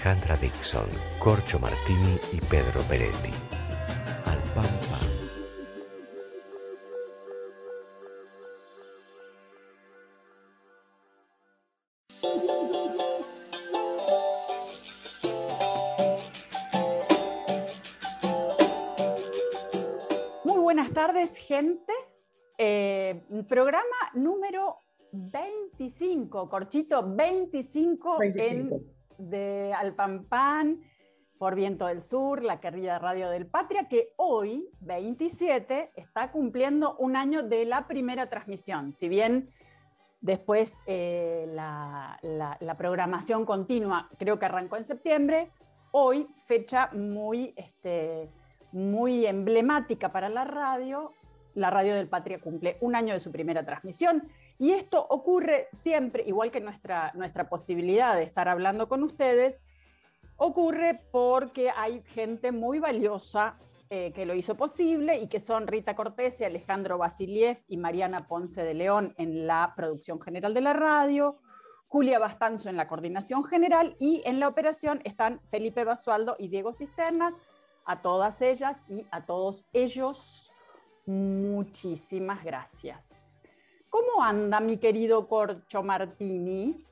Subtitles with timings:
[0.00, 0.88] Alejandra Dixon,
[1.18, 3.32] Corcho Martini y Pedro Peretti.
[4.24, 5.06] Al pan pan.
[20.44, 21.92] Muy buenas tardes, gente.
[22.56, 24.78] Eh, programa número
[25.12, 28.74] 25, corchito 25, 25.
[28.76, 30.80] En, de Alpampan
[31.38, 37.16] por Viento del Sur, la querida radio del Patria, que hoy, 27, está cumpliendo un
[37.16, 38.94] año de la primera transmisión.
[38.94, 39.50] Si bien
[40.20, 45.50] después eh, la, la- la programación continua creo que arrancó en septiembre,
[45.92, 48.30] hoy, fecha muy, este,
[48.72, 51.12] muy emblemática para la radio,
[51.54, 54.28] la radio del Patria cumple un año de su primera transmisión.
[54.60, 59.62] Y esto ocurre siempre, igual que nuestra, nuestra posibilidad de estar hablando con ustedes,
[60.36, 63.58] ocurre porque hay gente muy valiosa
[63.88, 68.28] eh, que lo hizo posible y que son Rita Cortés y Alejandro Basiliev y Mariana
[68.28, 71.38] Ponce de León en la producción general de la radio,
[71.88, 76.74] Julia Bastanzo en la coordinación general y en la operación están Felipe Basualdo y Diego
[76.74, 77.32] Cisternas.
[77.86, 80.52] A todas ellas y a todos ellos,
[81.06, 83.29] muchísimas gracias.
[83.90, 86.86] ¿Cómo anda mi querido Corcho Martini?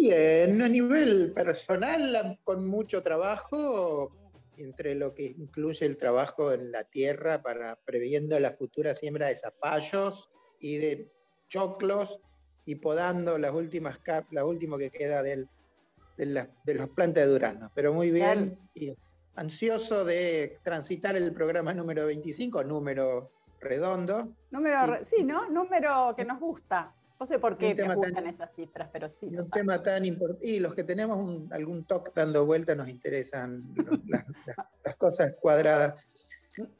[0.00, 4.10] Bien, a nivel personal, con mucho trabajo,
[4.56, 9.36] entre lo que incluye el trabajo en la tierra para previendo la futura siembra de
[9.36, 11.12] zapallos y de
[11.48, 12.20] choclos
[12.64, 15.48] y podando las últimas cap- la último que queda del,
[16.16, 17.70] de, la- de los plantas de durazno.
[17.74, 18.96] Pero muy bien, y
[19.34, 23.32] ansioso de transitar el programa número 25, número
[23.64, 24.36] redondo.
[24.50, 25.48] Número, Y- sí, ¿no?
[25.50, 26.94] Número que nos gusta.
[27.18, 29.28] No sé por qué nos tan- gustan esas cifras, pero sí.
[29.30, 30.46] Y un tema tan importante.
[30.46, 34.96] Y los que tenemos un- algún toque dando vuelta nos interesan los- las, las- las
[34.96, 36.04] cosas cuadradas.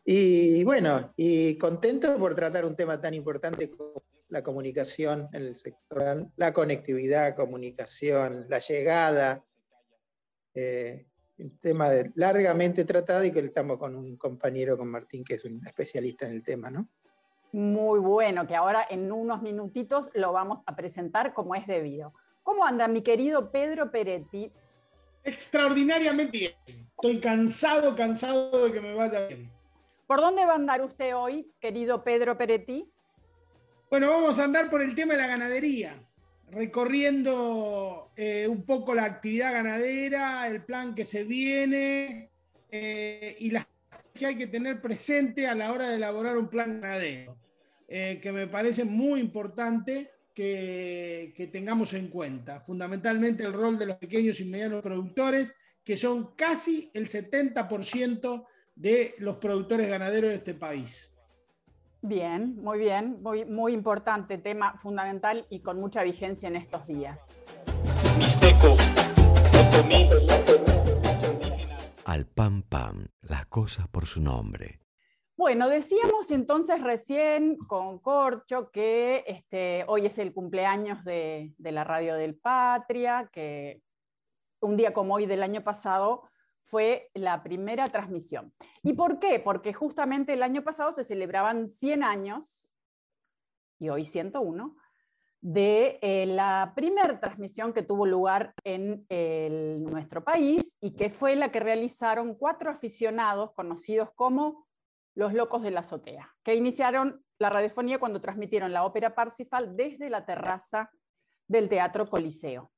[0.04, 5.56] Y bueno, y contento por tratar un tema tan importante como la comunicación en el
[5.56, 9.42] sector, la conectividad, comunicación, la llegada.
[10.54, 11.06] eh,
[11.38, 15.44] un tema de- largamente tratado y que estamos con un compañero, con Martín, que es
[15.44, 16.86] un especialista en el tema, ¿no?
[17.52, 22.12] Muy bueno, que ahora en unos minutitos lo vamos a presentar como es debido.
[22.42, 24.50] ¿Cómo anda mi querido Pedro Peretti?
[25.22, 26.54] Extraordinariamente bien.
[26.90, 29.50] Estoy cansado, cansado de que me vaya bien.
[30.06, 32.90] ¿Por dónde va a andar usted hoy, querido Pedro Peretti?
[33.88, 35.96] Bueno, vamos a andar por el tema de la ganadería,
[36.50, 42.30] recorriendo eh, un poco la actividad ganadera, el plan que se viene
[42.70, 43.66] eh, y las
[44.14, 47.36] que hay que tener presente a la hora de elaborar un plan ganadero,
[47.88, 52.60] eh, que me parece muy importante que, que tengamos en cuenta.
[52.60, 59.14] Fundamentalmente el rol de los pequeños y medianos productores, que son casi el 70% de
[59.18, 61.13] los productores ganaderos de este país.
[62.06, 67.40] Bien, muy bien, muy, muy importante, tema fundamental y con mucha vigencia en estos días.
[72.04, 74.82] Al pan pan, las cosas por su nombre.
[75.34, 81.84] Bueno, decíamos entonces recién con Corcho que este, hoy es el cumpleaños de, de la
[81.84, 83.80] Radio del Patria, que
[84.60, 86.28] un día como hoy del año pasado
[86.64, 88.52] fue la primera transmisión.
[88.82, 89.40] ¿Y por qué?
[89.40, 92.72] Porque justamente el año pasado se celebraban 100 años,
[93.78, 94.76] y hoy 101,
[95.40, 99.04] de eh, la primera transmisión que tuvo lugar en
[99.84, 104.66] nuestro país y que fue la que realizaron cuatro aficionados conocidos como
[105.14, 110.10] los Locos de la Azotea, que iniciaron la radiofonía cuando transmitieron la ópera Parsifal desde
[110.10, 110.90] la terraza
[111.46, 112.72] del Teatro Coliseo.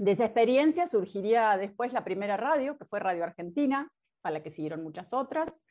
[0.00, 3.92] De esa experiencia surgiría después la primera radio, que fue Radio Argentina,
[4.22, 5.62] a la que siguieron muchas otras.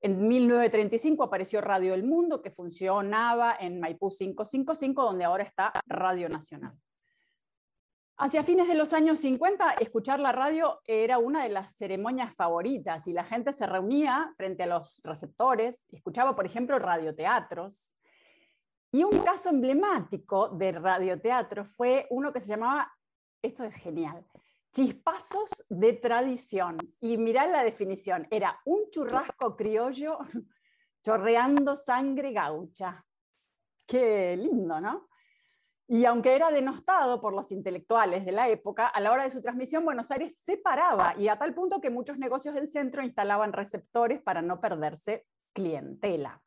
[0.00, 6.30] En 1935 apareció Radio El Mundo, que funcionaba en Maipú 555, donde ahora está Radio
[6.30, 6.72] Nacional.
[8.16, 13.06] Hacia fines de los años 50, escuchar la radio era una de las ceremonias favoritas
[13.06, 17.92] y la gente se reunía frente a los receptores, escuchaba, por ejemplo, radioteatros.
[18.90, 22.90] Y un caso emblemático de radioteatro fue uno que se llamaba,
[23.46, 24.24] esto es genial,
[24.72, 26.78] chispazos de tradición.
[27.00, 30.18] Y mirá la definición, era un churrasco criollo
[31.04, 33.04] chorreando sangre gaucha.
[33.86, 35.08] Qué lindo, ¿no?
[35.86, 39.42] Y aunque era denostado por los intelectuales de la época, a la hora de su
[39.42, 43.52] transmisión Buenos Aires se paraba y a tal punto que muchos negocios del centro instalaban
[43.52, 46.43] receptores para no perderse clientela.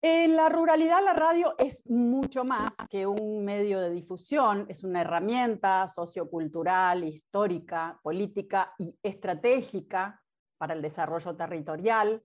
[0.00, 5.00] En la ruralidad la radio es mucho más que un medio de difusión, es una
[5.00, 10.22] herramienta sociocultural, histórica, política y estratégica
[10.56, 12.22] para el desarrollo territorial.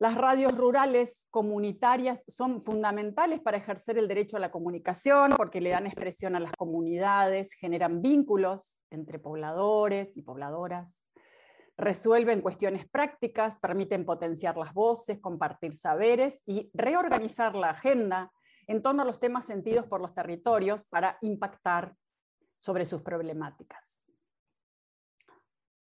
[0.00, 5.70] Las radios rurales comunitarias son fundamentales para ejercer el derecho a la comunicación porque le
[5.70, 11.06] dan expresión a las comunidades, generan vínculos entre pobladores y pobladoras
[11.76, 18.32] resuelven cuestiones prácticas, permiten potenciar las voces, compartir saberes y reorganizar la agenda
[18.66, 21.94] en torno a los temas sentidos por los territorios para impactar
[22.58, 24.10] sobre sus problemáticas.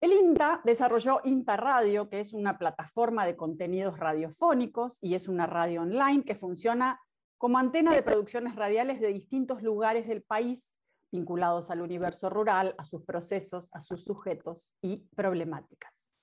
[0.02, 5.48] El INTA desarrolló INTA Radio, que es una plataforma de contenidos radiofónicos y es una
[5.48, 7.00] radio online que funciona
[7.38, 10.75] como antena de producciones radiales de distintos lugares del país
[11.16, 16.16] vinculados al universo rural, a sus procesos, a sus sujetos y problemáticas.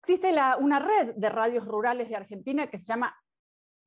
[0.00, 3.16] Existe una red de radios rurales de Argentina que se llama,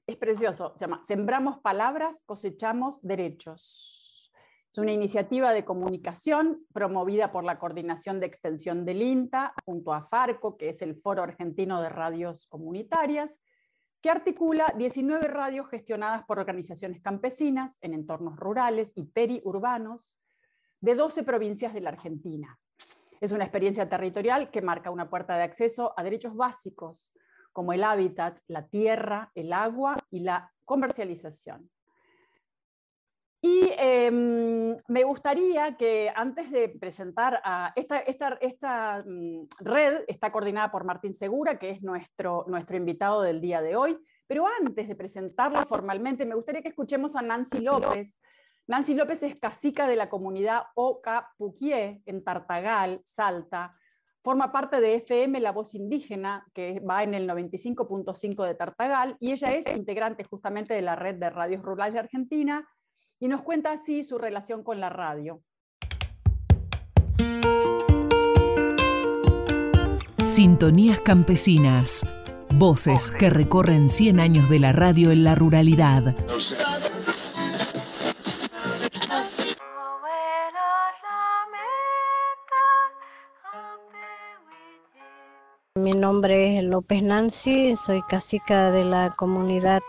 [0.07, 4.31] es precioso, se llama Sembramos Palabras, Cosechamos Derechos.
[4.72, 10.04] Es una iniciativa de comunicación promovida por la Coordinación de Extensión del INTA junto a
[10.04, 13.40] FARCO, que es el Foro Argentino de Radios Comunitarias,
[14.01, 20.19] que articula 19 radios gestionadas por organizaciones campesinas en entornos rurales y periurbanos
[20.79, 22.59] de 12 provincias de la Argentina.
[23.19, 27.11] Es una experiencia territorial que marca una puerta de acceso a derechos básicos
[27.51, 31.71] como el hábitat, la tierra, el agua y la comercialización.
[33.39, 40.72] Y em, me gustaría que antes de presentar a esta, esta, mm, red, está coordinada
[40.72, 44.95] por Martín Segura, que es nuestro, nuestro invitado del día de hoy, pero antes de
[44.95, 48.19] presentarla formalmente, me gustaría que escuchemos a Nancy López.
[48.66, 53.78] Nancy López es casica de la comunidad Oca Puquié en Tartagal, Salta.
[54.24, 59.31] Forma parte de FM La Voz Indígena, que va en el 95.5 de Tartagal, y
[59.31, 62.68] ella es integrante justamente de la red de radios rurales de Argentina
[63.19, 65.42] y nos cuenta así su relación con la radio.
[70.25, 72.06] Sintonías campesinas.
[72.56, 76.16] Voces que recorren 100 años de la radio en la ruralidad.
[85.75, 89.81] Mi nombre es López Nancy, soy cacica de la comunidad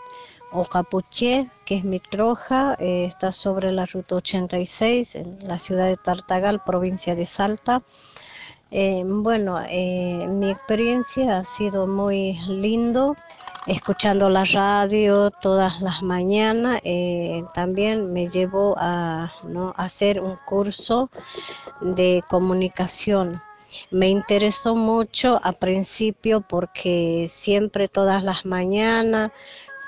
[0.51, 5.85] o Capuché, que es mi troja, eh, está sobre la ruta 86 en la ciudad
[5.85, 7.83] de Tartagal, provincia de Salta.
[8.71, 13.15] Eh, bueno, eh, mi experiencia ha sido muy lindo,
[13.67, 16.81] escuchando la radio todas las mañanas.
[17.53, 19.73] también me llevó a ¿no?
[19.75, 21.09] hacer un curso
[21.81, 23.41] de comunicación.
[23.91, 29.29] Me interesó mucho a principio porque siempre todas las mañanas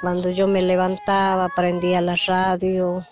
[0.01, 3.06] cuando yo me levantaba, prendía la radio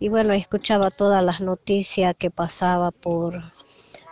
[0.00, 3.40] y bueno, escuchaba todas las noticias que pasaba por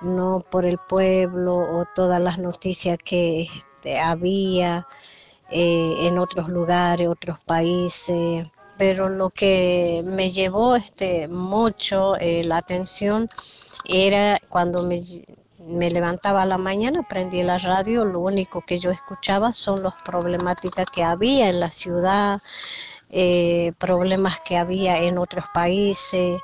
[0.00, 4.86] no por el pueblo o todas las noticias que este, había
[5.50, 8.48] eh, en otros lugares, otros países.
[8.78, 13.28] Pero lo que me llevó este, mucho eh, la atención
[13.86, 15.00] era cuando me,
[15.70, 19.94] me levantaba a la mañana, prendí la radio, lo único que yo escuchaba son las
[20.02, 22.40] problemáticas que había en la ciudad,
[23.10, 26.40] eh, problemas que había en otros países,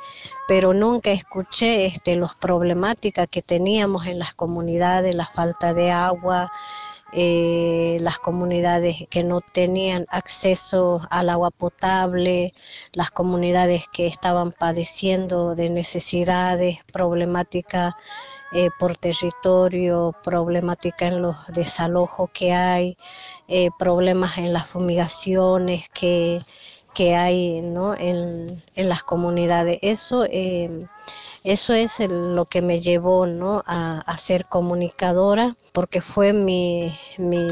[0.49, 6.51] pero nunca escuché este, las problemáticas que teníamos en las comunidades, la falta de agua,
[7.13, 12.53] eh, las comunidades que no tenían acceso al agua potable,
[12.93, 17.95] las comunidades que estaban padeciendo de necesidades, problemáticas
[18.59, 22.97] eh, por territorio, problemática en los desalojos que hay,
[23.49, 26.39] eh, problemas en las fumigaciones que,
[27.05, 29.79] hay en, las comunidades.
[29.83, 30.81] Eso, eh,
[31.45, 33.63] eso es lo que me llevó ¿no?
[33.67, 37.47] a, ser comunicadora, porque fue mi, mi,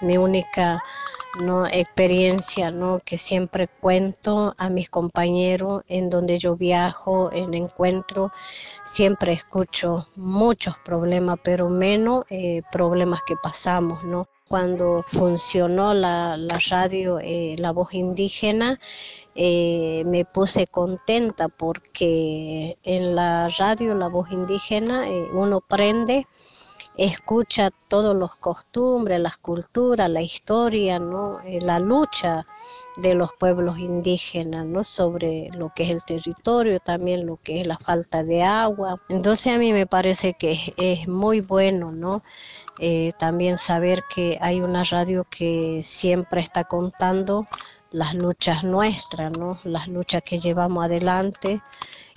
[0.00, 0.82] mi única
[1.40, 1.66] ¿no?
[1.66, 2.98] experiencia ¿no?
[3.04, 8.32] que siempre cuento a mis compañeros en donde yo viajo, en encuentro,
[8.84, 14.28] siempre escucho muchos problemas, pero menos eh, problemas que pasamos, ¿no?
[14.48, 16.36] Cuando funcionó la,
[16.70, 18.80] radio, eh, la voz indígena,
[19.34, 26.24] eh, me puse contenta porque en la radio La Voz Indígena eh, uno prende
[26.98, 31.40] escucha todos los costumbres, las culturas, la historia, ¿no?
[31.60, 32.44] La lucha
[32.96, 34.82] de los pueblos indígenas, ¿no?
[34.82, 39.00] sobre lo que es el territorio, también lo que es la falta de agua.
[39.08, 42.22] Entonces a mí me parece que es, muy bueno, ¿no?
[42.78, 47.46] Eh, también saber que hay una radio que siempre está contando
[47.90, 49.58] las luchas nuestras, ¿no?
[49.64, 51.60] las luchas que llevamos adelante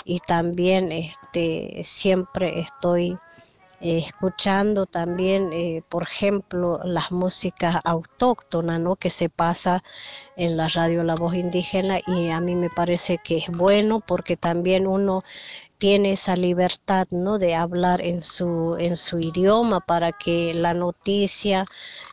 [0.05, 3.17] y también este, siempre estoy
[3.83, 8.95] eh, escuchando también, eh, por ejemplo, las músicas autóctonas, ¿no?
[8.95, 9.83] Que se pasa
[10.35, 14.37] en la radio La Voz Indígena y a mí me parece que es bueno porque
[14.37, 15.23] también uno
[15.81, 17.39] tiene esa libertad, ¿no?
[17.39, 21.65] De hablar en su, en su idioma para que la noticia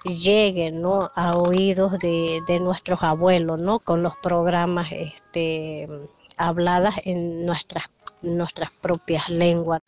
[0.06, 1.10] llegue, ¿no?
[1.14, 3.78] A oídos de, de nuestros abuelos, ¿no?
[3.78, 5.86] Con los programas, este
[6.38, 7.90] habladas en nuestras
[8.22, 9.82] nuestras propias lenguas.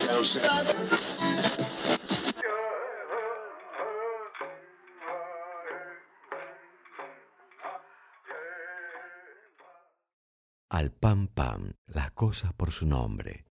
[10.69, 13.50] al pam pam, las cosas por su nombre.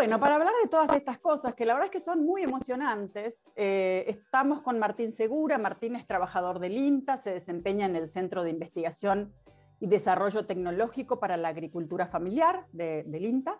[0.00, 3.50] Bueno, para hablar de todas estas cosas, que la verdad es que son muy emocionantes,
[3.54, 5.58] eh, estamos con Martín Segura.
[5.58, 9.34] Martín es trabajador del INTA, se desempeña en el Centro de Investigación
[9.78, 13.58] y Desarrollo Tecnológico para la Agricultura Familiar del INTA.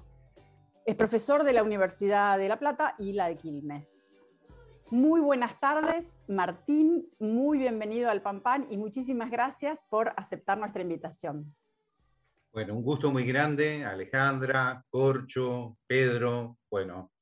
[0.87, 4.27] Es profesor de la Universidad de La Plata y la de Quilmes.
[4.89, 7.07] Muy buenas tardes, Martín.
[7.19, 11.55] Muy bienvenido al PAN y muchísimas gracias por aceptar nuestra invitación.
[12.53, 16.59] Bueno, un gusto muy grande, Alejandra, Corcho, Pedro.
[16.71, 17.13] Bueno,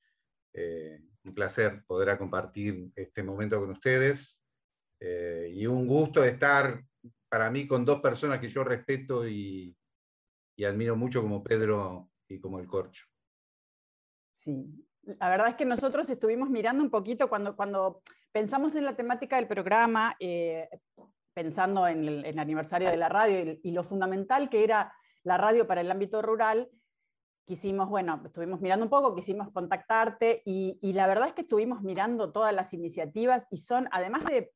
[0.54, 4.42] eh, un placer poder compartir este momento con ustedes.
[5.00, 6.82] Eh, y un gusto estar
[7.28, 9.76] para mí con dos personas que yo respeto y,
[10.56, 13.04] y admiro mucho como Pedro y como el Corcho.
[14.32, 14.66] Sí,
[15.02, 19.36] la verdad es que nosotros estuvimos mirando un poquito cuando, cuando pensamos en la temática
[19.36, 20.68] del programa, eh,
[21.34, 24.92] pensando en el, aniversario de la radio y, lo fundamental que era
[25.28, 26.70] la radio para el ámbito rural,
[27.44, 32.32] quisimos, bueno, estuvimos mirando un poco, quisimos contactarte y, la verdad es que estuvimos mirando
[32.32, 34.52] todas las iniciativas y son, además de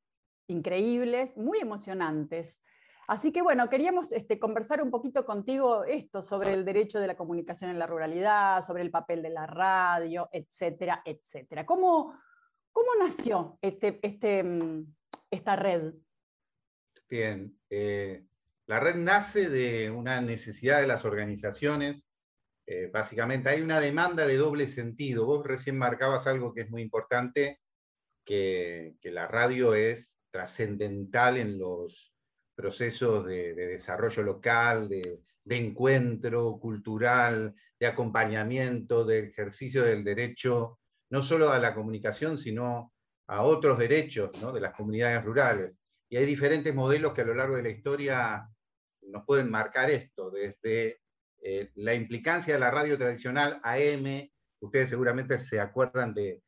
[0.49, 2.63] increíbles, muy emocionantes.
[3.07, 7.17] Así que bueno, queríamos este, conversar un poquito contigo esto sobre el derecho de la
[7.17, 11.67] comunicación en la ruralidad, sobre el papel de la radio, etcétera, etcétera.
[11.67, 12.15] ¿Cómo,
[12.73, 14.95] cómo nació este, este, mm,
[15.31, 15.95] esta red?
[17.09, 18.25] Bien, eh,
[18.67, 22.09] la red nace de una necesidad de las organizaciones.
[22.67, 25.27] Eh, básicamente hay una demanda de doble sentido.
[25.27, 27.61] Vos recién marcabas algo que es muy importante,
[28.25, 32.13] que, que la radio es trascendental en los
[32.55, 40.79] procesos de, desarrollo local, de, encuentro cultural, de acompañamiento, de ejercicio del derecho,
[41.11, 42.93] no solo a la comunicación, sino
[43.27, 45.79] a otros derechos de las comunidades rurales.
[46.09, 48.49] Y hay diferentes modelos que a lo largo de la historia
[49.09, 51.01] nos pueden marcar esto, desde
[51.43, 54.31] eh, la implicancia de la radio tradicional AM,
[54.61, 56.41] ustedes seguramente se acuerdan de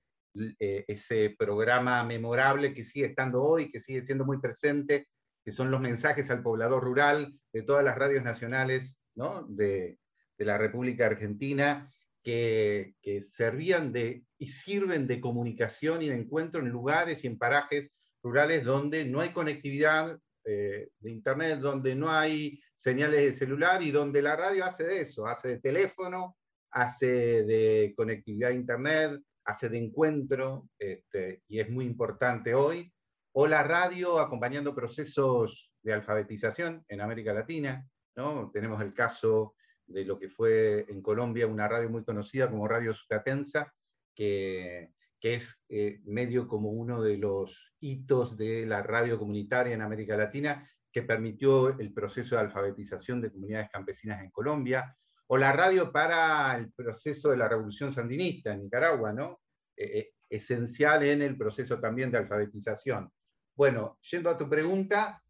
[0.58, 5.08] eh, ese programa memorable que sigue estando hoy, que sigue siendo muy presente,
[5.44, 9.00] que son los mensajes al poblador rural de todas las radios nacionales
[9.48, 9.98] de,
[10.38, 11.90] la República Argentina,
[12.22, 17.90] que, servían de y sirven de comunicación y de encuentro en lugares y en parajes
[18.22, 23.90] rurales donde no hay conectividad eh, de Internet, donde no hay señales de celular y
[23.90, 26.36] donde la radio hace de eso, hace de teléfono,
[26.70, 32.92] hace de conectividad a Internet, hace de encuentro, este, y es muy importante hoy
[33.36, 37.86] o la radio acompañando procesos de alfabetización en América Latina.
[38.16, 38.50] ¿no?
[38.52, 42.94] Tenemos el caso de lo que fue en Colombia una radio muy conocida como Radio
[42.94, 43.72] Sucatensa,
[44.14, 44.93] que,
[45.24, 50.18] que es eh, medio como uno de los hitos de la radio comunitaria en América
[50.18, 54.94] Latina, que permitió el proceso de alfabetización de comunidades campesinas en Colombia,
[55.28, 59.40] o la radio para el proceso de la revolución sandinista en Nicaragua, ¿no?
[59.74, 63.10] Eh, eh, esencial en el proceso también de alfabetización.
[63.56, 65.22] Bueno, yendo a tu pregunta,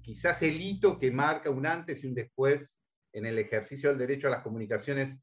[0.00, 2.78] quizás el hito que marca un antes y un después
[3.12, 5.18] en el ejercicio del derecho a las comunicaciones,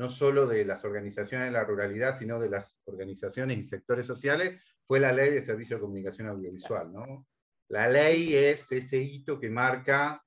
[0.00, 4.58] no solo de las organizaciones de la ruralidad, sino de las organizaciones y sectores sociales,
[4.86, 6.90] fue la ley de servicio de comunicación audiovisual.
[6.90, 7.26] ¿no?
[7.68, 10.24] La ley es ese hito que marca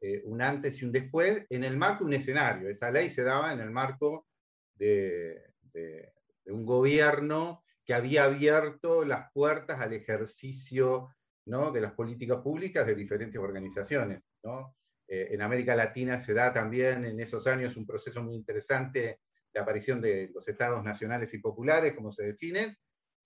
[0.00, 2.68] eh, un antes y un después en el marco de un escenario.
[2.68, 4.28] Esa ley se daba en el marco
[4.76, 5.42] de
[6.46, 11.08] un gobierno que había abierto las puertas al ejercicio
[11.46, 11.72] ¿no?
[11.72, 14.22] de las políticas públicas de diferentes organizaciones.
[14.44, 14.75] ¿no?
[15.08, 19.20] Eh, en América Latina se da también en esos años un proceso muy interesante
[19.52, 22.76] de aparición de los estados nacionales y populares, como se definen,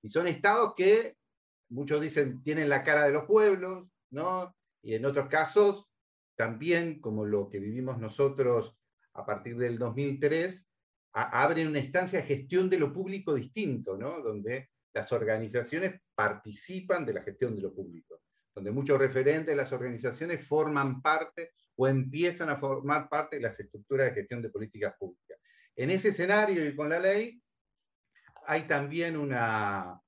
[0.03, 1.17] y son estados que
[1.71, 4.55] muchos dicen tienen la cara de los pueblos, ¿no?
[4.83, 5.87] y en otros casos
[6.37, 8.77] también, como lo que vivimos nosotros
[9.15, 10.67] a partir del 2003,
[11.13, 14.21] abren una estancia de gestión de lo público distinto, ¿no?
[14.21, 18.23] donde las organizaciones participan de la gestión de lo público,
[18.55, 23.59] donde muchos referentes de las organizaciones forman parte o empiezan a formar parte de las
[23.59, 25.39] estructuras de gestión de políticas públicas.
[25.75, 27.43] En ese escenario y con la ley,
[28.47, 29.99] hay también una,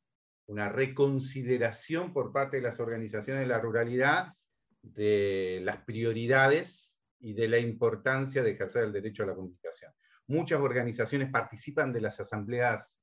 [0.48, 4.34] una reconsideración por parte de las organizaciones de la ruralidad
[4.82, 9.92] de las prioridades y de la importancia de ejercer el derecho a la comunicación.
[10.26, 13.00] Muchas organizaciones participan de las asambleas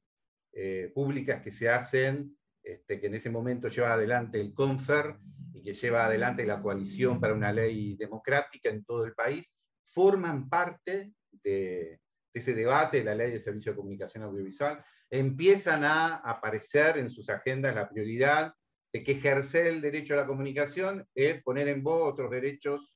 [0.54, 2.38] eh, públicas que se hacen,
[2.70, 5.16] este, que en ese momento lleva adelante el CONFER
[5.54, 9.52] y que lleva adelante la coalición para una ley democrática en todo el país,
[9.88, 12.00] forman parte de,
[12.32, 17.28] ese debate de la ley de servicio de comunicación audiovisual, empiezan a aparecer en sus
[17.30, 18.54] agendas la prioridad
[18.94, 22.96] de que ejercer el derecho a la comunicación es poner en voz otros derechos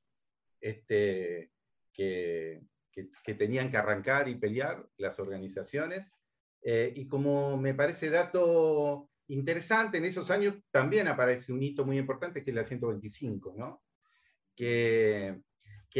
[0.60, 1.50] este,
[1.92, 2.60] que,
[3.36, 6.12] tenían que arrancar y pelear las organizaciones.
[6.62, 11.98] Eh, y como me parece dato interesante, en esos años también aparece un hito muy
[11.98, 13.82] importante que es la 125, ¿no?
[14.54, 15.40] que,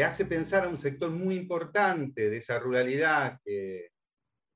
[0.04, 3.90] hace pensar a un sector muy importante de esa ruralidad que,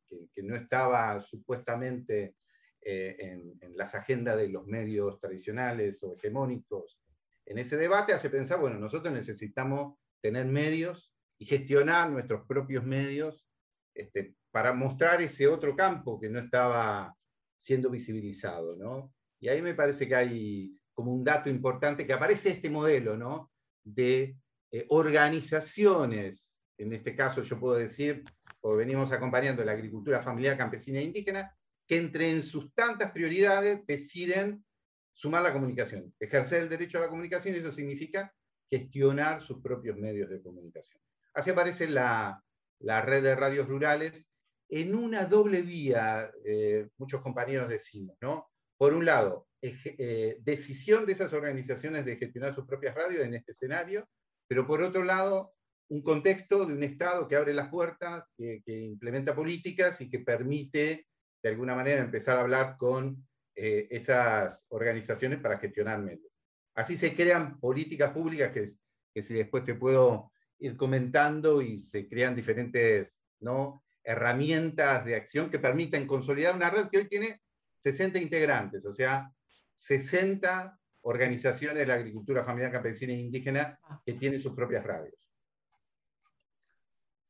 [0.07, 2.35] que, no estaba supuestamente
[2.81, 7.01] eh, en, en, las agendas de los medios tradicionales o hegemónicos.
[7.47, 13.47] En ese debate hace pensar, bueno, nosotros necesitamos tener medios y gestionar nuestros propios medios
[13.95, 17.15] este, para mostrar ese otro campo que no estaba
[17.59, 18.77] siendo visibilizado.
[18.77, 19.13] ¿no?
[19.41, 23.51] Y ahí me parece que hay como un dato importante que aparece este modelo ¿no?
[23.85, 24.37] de
[24.71, 28.23] eh, organizaciones, en este caso yo puedo decir,
[28.61, 31.55] o venimos acompañando la agricultura familiar campesina e indígena,
[31.87, 34.65] que entre en sus tantas prioridades deciden
[35.13, 38.33] sumar la comunicación, ejercer el derecho a la comunicación, y eso significa
[38.69, 41.01] gestionar sus propios medios de comunicación.
[41.35, 42.45] Así aparece la,
[42.81, 44.27] red de radios rurales
[44.69, 48.49] en una doble vía, eh, muchos compañeros decimos, ¿no?
[48.77, 53.53] Por un lado, eh, decisión de esas organizaciones de gestionar sus propias radios en este
[53.53, 54.09] escenario,
[54.47, 55.55] pero por otro lado,
[55.91, 61.07] un contexto de un Estado que abre las puertas, que, implementa políticas y que permite,
[61.43, 66.31] de alguna manera, empezar a hablar con eh, esas organizaciones para gestionar medios.
[66.75, 68.67] Así se crean políticas públicas que,
[69.15, 73.83] que si después te puedo ir comentando y se crean diferentes ¿no?
[74.09, 77.43] Herramientas de acción que permiten consolidar una red que hoy tiene
[77.81, 79.31] 60 integrantes, o sea,
[79.75, 85.15] 60 organizaciones de la agricultura familiar campesina e indígena que tienen sus propias radios.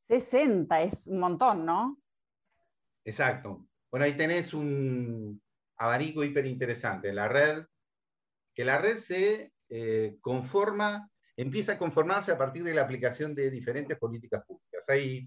[0.07, 2.01] 60 es un montón, ¿no?
[3.05, 3.67] Exacto.
[3.91, 5.43] Bueno, ahí tenés un
[5.79, 7.13] abanico hiper interesante.
[7.13, 7.67] La red,
[8.55, 13.49] que la red se eh, conforma empieza a conformarse a partir de la aplicación de
[13.49, 14.89] diferentes políticas públicas.
[14.89, 15.27] Hay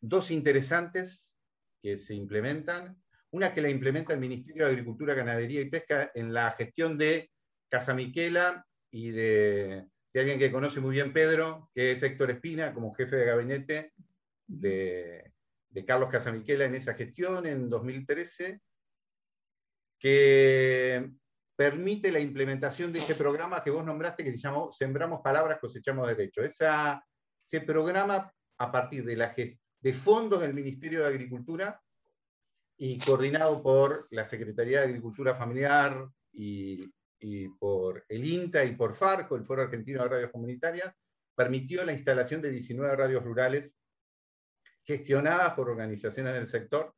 [0.00, 1.36] dos interesantes
[1.82, 3.00] que se implementan.
[3.32, 7.30] Una que la implementa el Ministerio de Agricultura, Ganadería y Pesca en la gestión de
[7.68, 12.94] Casa Miquela y de, alguien que conoce muy bien Pedro, que es Héctor Espina, como
[12.94, 13.92] jefe de gabinete
[14.46, 15.32] de,
[15.68, 18.60] de Carlos Casamiquela en esa gestión en 2013,
[19.98, 21.10] que
[21.54, 26.08] permite la implementación de ese programa que vos nombraste que se llamó Sembramos Palabras, Cosechamos
[26.08, 26.42] Derecho.
[26.42, 27.04] Esa,
[27.46, 29.34] ese programa, a partir de, la,
[29.80, 31.80] de fondos del Ministerio de Agricultura
[32.76, 36.90] y coordinado por la Secretaría de Agricultura Familiar y,
[37.58, 40.94] por el INTA y por FARCO, el Foro Argentino de Radios Comunitarias,
[41.34, 43.76] permitió la instalación de 19 radios rurales
[44.84, 46.94] gestionadas por organizaciones del sector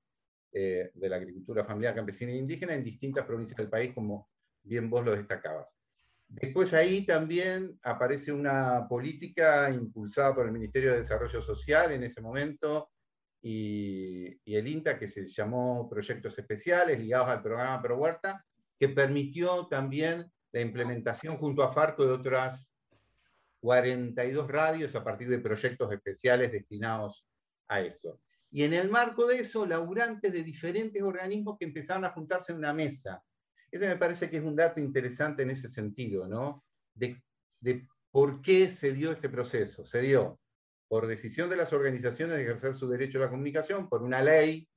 [0.53, 4.29] eh, de la agricultura familiar campesina e indígena en distintas provincias del país, como
[4.63, 5.67] bien vos lo destacabas.
[6.35, 12.23] Después ahí también aparece una política impulsada por el Ministerio de Desarrollo Social en ese
[12.23, 12.91] momento
[13.43, 18.01] y, el INTA que se llamó Proyectos Especiales ligados al programa Pro
[18.79, 22.73] que permitió también la implementación junto a Farco de otras
[23.61, 27.27] 42 radios a partir de proyectos especiales destinados
[27.69, 28.21] a eso.
[28.51, 32.59] Y en el marco de eso, laburantes de diferentes organismos que empezaron a juntarse en
[32.59, 33.23] una mesa
[33.73, 36.63] ese me parece que es un dato interesante en ese sentido, ¿no?
[36.95, 37.21] De,
[38.11, 39.87] por qué se dio este proceso.
[39.87, 40.39] Se dio
[40.89, 44.69] por decisión de las organizaciones de ejercer su derecho a la comunicación, por una ley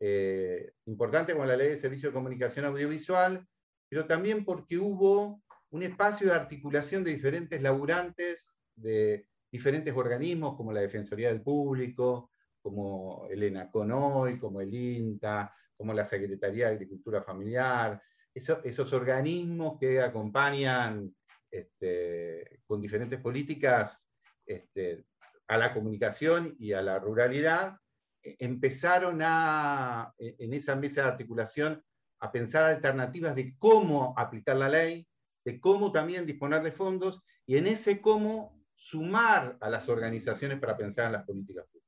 [0.00, 3.46] eh, importante como la ley de servicio de comunicación audiovisual,
[3.88, 10.74] pero también porque hubo un espacio de articulación de diferentes laburantes, de diferentes organismos como
[10.74, 17.22] la Defensoría del Público, como el ENACONOI, como el INTA, como la Secretaría de Agricultura
[17.22, 18.02] Familiar,
[18.36, 21.14] esos organismos que acompañan
[21.50, 24.06] este, con diferentes políticas
[24.44, 25.06] este,
[25.48, 27.78] a la comunicación y a la ruralidad,
[28.22, 31.82] e, empezaron a, e, en esa mesa de articulación
[32.20, 35.08] a pensar alternativas de cómo aplicar la ley,
[35.44, 40.76] de cómo también disponer de fondos y en ese cómo sumar a las organizaciones para
[40.76, 41.85] pensar en las políticas públicas.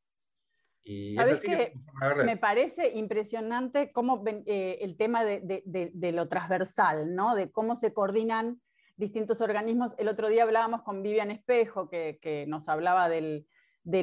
[0.90, 1.74] Y que
[2.24, 7.34] me parece impresionante cómo eh, el tema de, lo transversal, ¿no?
[7.34, 8.58] de cómo se coordinan
[8.96, 9.94] distintos organismos.
[9.98, 13.46] El otro día hablábamos con Vivian Espejo, que, nos hablaba del,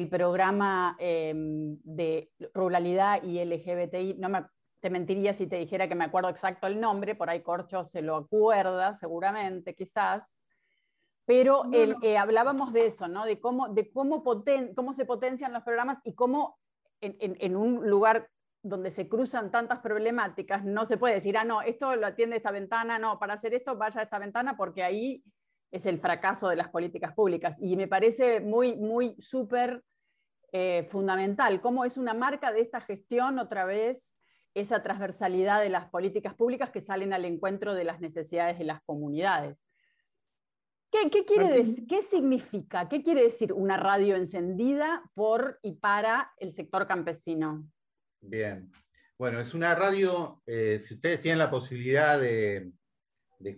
[0.08, 4.14] programa em, de ruralidad y LGBTI.
[4.18, 4.44] No me,
[4.78, 8.00] te mentiría si te dijera que me acuerdo exacto el nombre, por ahí Corcho se
[8.00, 10.44] lo acuerda seguramente, quizás.
[11.24, 13.24] Pero eh, hablábamos de eso, ¿no?
[13.24, 16.60] de, cómo, de cómo, cómo se potencian los programas y cómo
[17.00, 18.28] en, un lugar
[18.62, 22.50] donde se cruzan tantas problemáticas, no se puede decir, ah, no, esto lo atiende esta
[22.50, 25.22] ventana, no, para hacer esto vaya a esta ventana, porque ahí
[25.70, 27.60] es el fracaso de las políticas públicas.
[27.60, 29.82] Y me parece muy, muy súper
[30.52, 34.16] eh, fundamental, cómo es una marca de esta gestión otra vez
[34.54, 38.82] esa transversalidad de las políticas públicas que salen al encuentro de las necesidades de las
[38.84, 39.62] comunidades.
[40.90, 42.88] ¿Qué, qué quiere decir, ¿Qué significa?
[42.88, 47.68] ¿Qué quiere decir una radio encendida por y para el sector campesino?
[48.20, 48.70] Bien.
[49.18, 52.72] Bueno, es una radio, eh, si ustedes tienen la posibilidad de,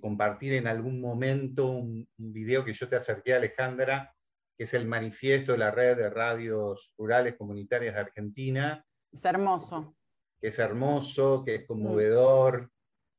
[0.01, 4.15] compartir en algún momento un, video que yo te acerqué, Alejandra,
[4.57, 8.85] que es el manifiesto de la red de radios rurales comunitarias de Argentina.
[9.13, 9.97] Es hermoso.
[10.41, 12.71] Que es hermoso, que es conmovedor,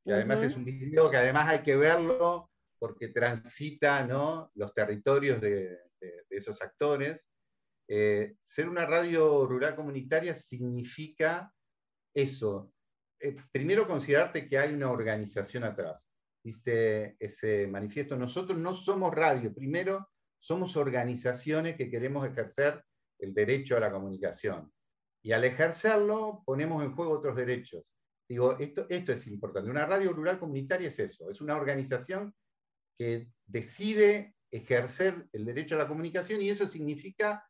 [0.04, 2.49] y además es un video que además hay que verlo
[2.80, 4.50] porque transita ¿no?
[4.56, 5.78] los territorios de
[6.30, 7.30] esos actores.
[7.92, 11.52] Eh, ser una radio rural comunitaria significa
[12.14, 12.72] eso.
[13.18, 16.08] Eh, primero considerarte que hay una organización atrás.
[16.42, 22.82] Dice ese manifiesto, nosotros no somos radio, primero somos organizaciones que queremos ejercer
[23.18, 24.72] el derecho a la comunicación.
[25.22, 27.84] Y al ejercerlo ponemos en juego otros derechos.
[28.28, 29.68] Digo, esto, esto es importante.
[29.68, 32.32] Una radio rural comunitaria es eso, es una organización
[33.00, 37.48] que decide ejercer el derecho a la comunicación y eso significa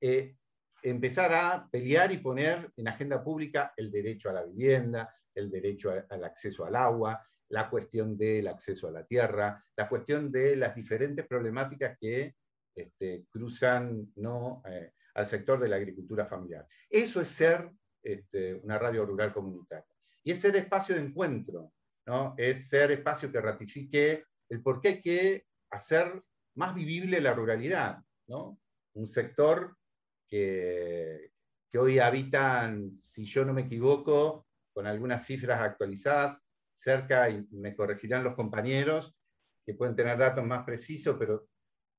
[0.00, 0.36] eh,
[0.80, 5.92] empezar a pelear y poner en agenda pública el derecho a la vivienda, el derecho
[6.08, 10.72] al acceso al agua, la cuestión del acceso a la tierra, la cuestión de las
[10.72, 12.36] diferentes problemáticas que
[12.72, 14.62] este, cruzan ¿no?
[14.68, 16.64] Eh, al sector de la agricultura familiar.
[16.88, 19.96] Eso es ser este, una radio rural comunitaria.
[20.22, 21.72] Y es ser espacio de encuentro,
[22.06, 22.36] ¿no?
[22.38, 26.22] es ser espacio que ratifique el por qué hay que hacer
[26.56, 28.04] más vivible la ruralidad.
[28.26, 28.60] ¿no?
[28.94, 29.78] Un sector
[30.28, 31.32] que,
[31.74, 36.38] hoy habitan, si yo no me equivoco, con algunas cifras actualizadas,
[36.74, 39.16] cerca, y me corregirán los compañeros,
[39.64, 41.48] que pueden tener datos más precisos, pero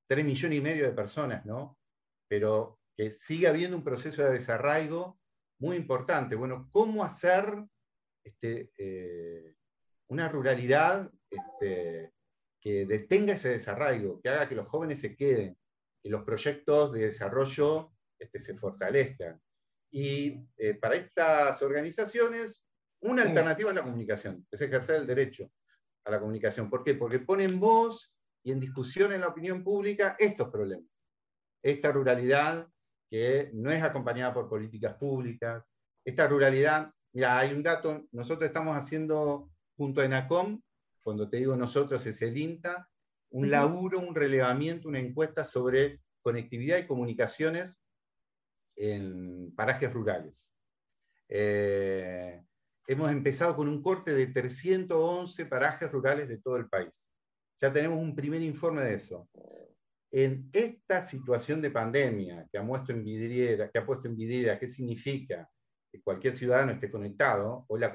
[0.07, 1.79] 3 millones y medio de personas, ¿no?
[2.27, 5.19] Pero que sigue habiendo un proceso de desarraigo
[5.59, 6.35] muy importante.
[6.35, 7.45] Bueno, ¿cómo hacer
[8.23, 9.55] este, eh,
[10.09, 12.13] una ruralidad este,
[12.63, 15.57] que detenga ese desarraigo, que haga que los jóvenes se queden,
[16.01, 19.41] que los proyectos de desarrollo este, se fortalezcan.
[19.91, 22.63] Y eh, para estas organizaciones,
[23.01, 25.51] una alternativa es la comunicación, es ejercer el derecho
[26.05, 26.69] a la comunicación.
[26.69, 26.95] ¿Por qué?
[26.95, 30.89] Porque ponen voz y en discusión en la opinión pública estos problemas.
[31.61, 32.67] Esta ruralidad
[33.09, 35.63] que no es acompañada por políticas públicas,
[36.05, 40.61] esta ruralidad, mira, hay un dato, nosotros estamos haciendo junto a ENACOM,
[41.03, 42.89] cuando te digo nosotros es el INTA,
[43.31, 47.79] un laburo, un relevamiento, una encuesta sobre conectividad y comunicaciones
[48.75, 50.51] en parajes rurales.
[51.29, 52.43] Eh,
[52.87, 57.09] hemos empezado con un corte de 311 parajes rurales de todo el país.
[57.59, 59.29] Ya tenemos un primer informe de eso.
[60.11, 64.59] En esta situación de pandemia que ha, puesto en vidriera, que ha puesto en vidriera
[64.59, 65.49] qué significa
[65.91, 67.91] que cualquier ciudadano esté conectado, hoy la,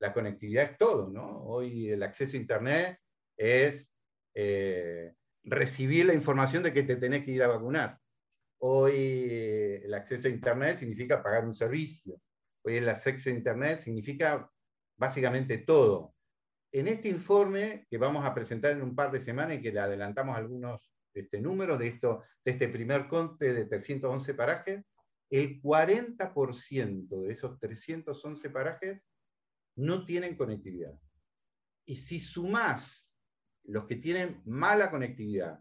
[0.00, 1.44] la conectividad es todo, ¿no?
[1.44, 2.98] Hoy el acceso a Internet
[3.36, 3.94] es
[4.34, 5.12] eh,
[5.44, 7.98] recibir la información de que te tenés que ir a vacunar.
[8.62, 12.20] Hoy eh, el acceso a Internet significa pagar un servicio.
[12.64, 14.50] Hoy el acceso a Internet significa
[14.98, 16.14] básicamente todo.
[16.72, 19.80] En este informe que vamos a presentar en un par de semanas y que le
[19.80, 24.84] adelantamos algunos este, números de, esto, de este primer conte de 311 parajes,
[25.30, 29.06] el 40% de esos 311 parajes
[29.76, 30.98] no tienen conectividad.
[31.86, 33.14] Y si sumás
[33.64, 35.60] los que tienen mala conectividad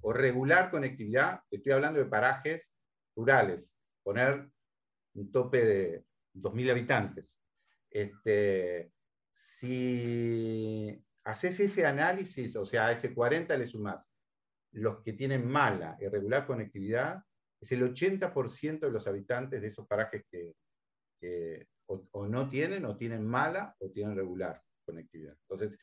[0.00, 2.74] o regular conectividad, estoy hablando de parajes
[3.16, 4.48] rurales, poner
[5.14, 7.40] un tope de 2.000 habitantes.
[7.90, 8.92] Este,
[9.30, 14.10] si haces ese análisis, o sea, a ese 40 le sumás
[14.72, 17.22] los que tienen mala y regular conectividad,
[17.60, 20.54] es el 80% de los habitantes de esos parajes que,
[21.88, 25.36] o, no tienen, o tienen mala, o tienen regular conectividad.
[25.42, 25.78] Entonces,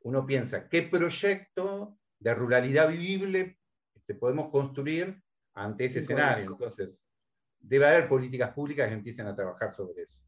[0.00, 3.58] uno piensa, ¿qué proyecto de ruralidad vivible
[3.94, 5.22] este, podemos construir
[5.54, 6.52] ante ese escenario?
[6.52, 7.06] Entonces,
[7.58, 10.20] debe haber políticas públicas que empiecen a trabajar sobre eso.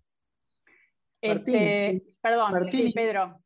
[1.20, 3.42] Este, perdón, Martín, Pedro.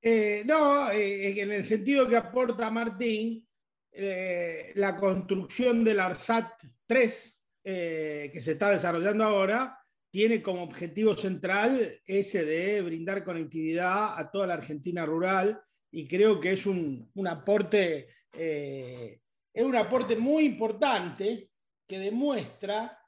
[0.00, 3.46] Eh, no, eh, en el sentido que aporta Martín,
[3.90, 7.32] eh, la construcción del ARSAT 3,
[7.64, 9.76] que se está desarrollando ahora,
[10.16, 16.40] tiene como objetivo central ese de brindar conectividad a toda la Argentina rural y creo
[16.40, 19.20] que es un, aporte, es
[19.62, 21.50] un aporte muy importante
[21.86, 22.98] que demuestra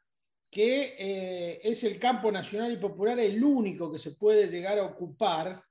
[0.50, 5.64] que es el campo nacional y popular el único que se puede llegar a ocupar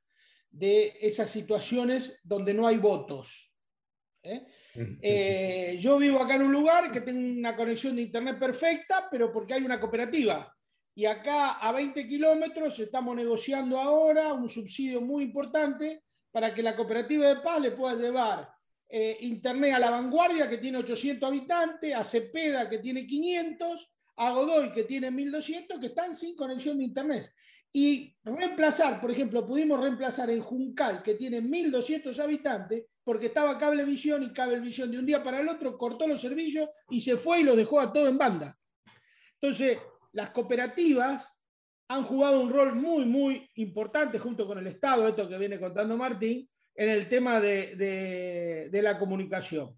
[0.49, 3.53] de esas situaciones donde no hay votos.
[4.23, 4.43] ¿eh?
[5.01, 9.31] Eh, yo vivo acá en un lugar que tengo una conexión de internet perfecta, pero
[9.31, 10.56] porque hay una cooperativa.
[10.97, 16.75] Y acá a 20 kilómetros estamos negociando ahora un subsidio muy importante para que la
[16.75, 18.49] cooperativa de paz le pueda llevar
[18.89, 24.31] eh, internet a la vanguardia, que tiene 800 habitantes, a Cepeda, que tiene 500, a
[24.31, 27.31] Godoy, que tiene 1200, que están sin conexión de internet
[27.73, 34.23] y reemplazar, por ejemplo, pudimos reemplazar en Juncal, que tiene 1.200 habitantes, porque estaba Cablevisión
[34.23, 37.43] y Cablevisión de un día para el otro cortó los servicios y se fue y
[37.43, 38.57] los dejó a todo en banda.
[39.39, 39.77] Entonces,
[40.17, 41.31] las cooperativas
[41.89, 45.95] han jugado un rol muy, muy importante junto con el Estado, esto que viene contando
[45.95, 49.77] Martín, en el tema de, la comunicación.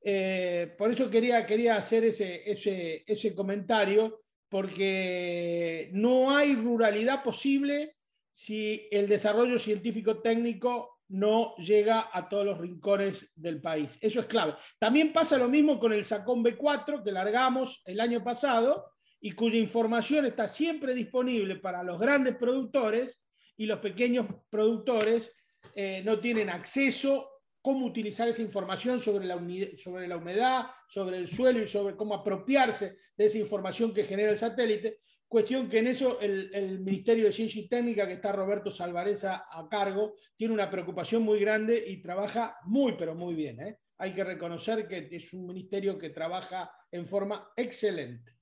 [0.00, 7.96] Eh, por eso quería, quería hacer ese, ese, ese comentario porque no hay ruralidad posible
[8.32, 13.98] si el desarrollo científico técnico no llega a todos los rincones del país.
[14.00, 14.54] Eso es clave.
[14.78, 18.93] También pasa lo mismo con el SACOM B4 que largamos el año pasado
[19.24, 23.22] y cuya información está siempre disponible para los grandes productores
[23.56, 25.32] y los pequeños productores
[25.74, 27.30] eh, no tienen acceso
[27.62, 29.42] cómo utilizar esa información sobre la,
[29.78, 34.30] sobre la humedad, sobre el suelo y sobre cómo apropiarse de esa información que genera
[34.30, 35.00] el satélite.
[35.26, 39.66] Cuestión que en eso el, Ministerio de Ciencia y Técnica, que está Roberto Salvareza a
[39.70, 43.58] cargo, tiene una preocupación muy grande y trabaja muy, pero muy bien.
[43.58, 43.78] ¿eh?
[43.96, 48.33] Hay que reconocer que es un ministerio que trabaja en forma excelente.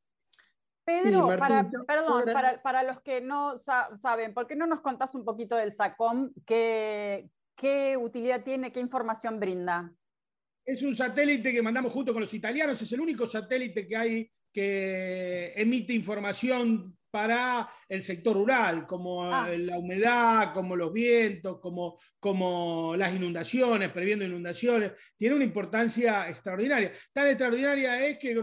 [0.84, 1.28] Pedro,
[1.86, 2.24] perdón,
[2.62, 6.32] para, los que no saben, ¿por qué no nos contás un poquito del SACOM?
[6.44, 8.72] ¿Qué, ¿Qué utilidad tiene?
[8.72, 9.92] ¿Qué información brinda?
[10.64, 14.30] Es un satélite que mandamos junto con los italianos, es el único satélite que hay
[14.52, 19.46] que emite información para el sector rural, como ah.
[19.50, 24.92] la humedad, como los vientos, como, como las inundaciones, previendo inundaciones.
[25.18, 26.90] Tiene una importancia extraordinaria.
[27.12, 28.34] Tan extraordinaria es que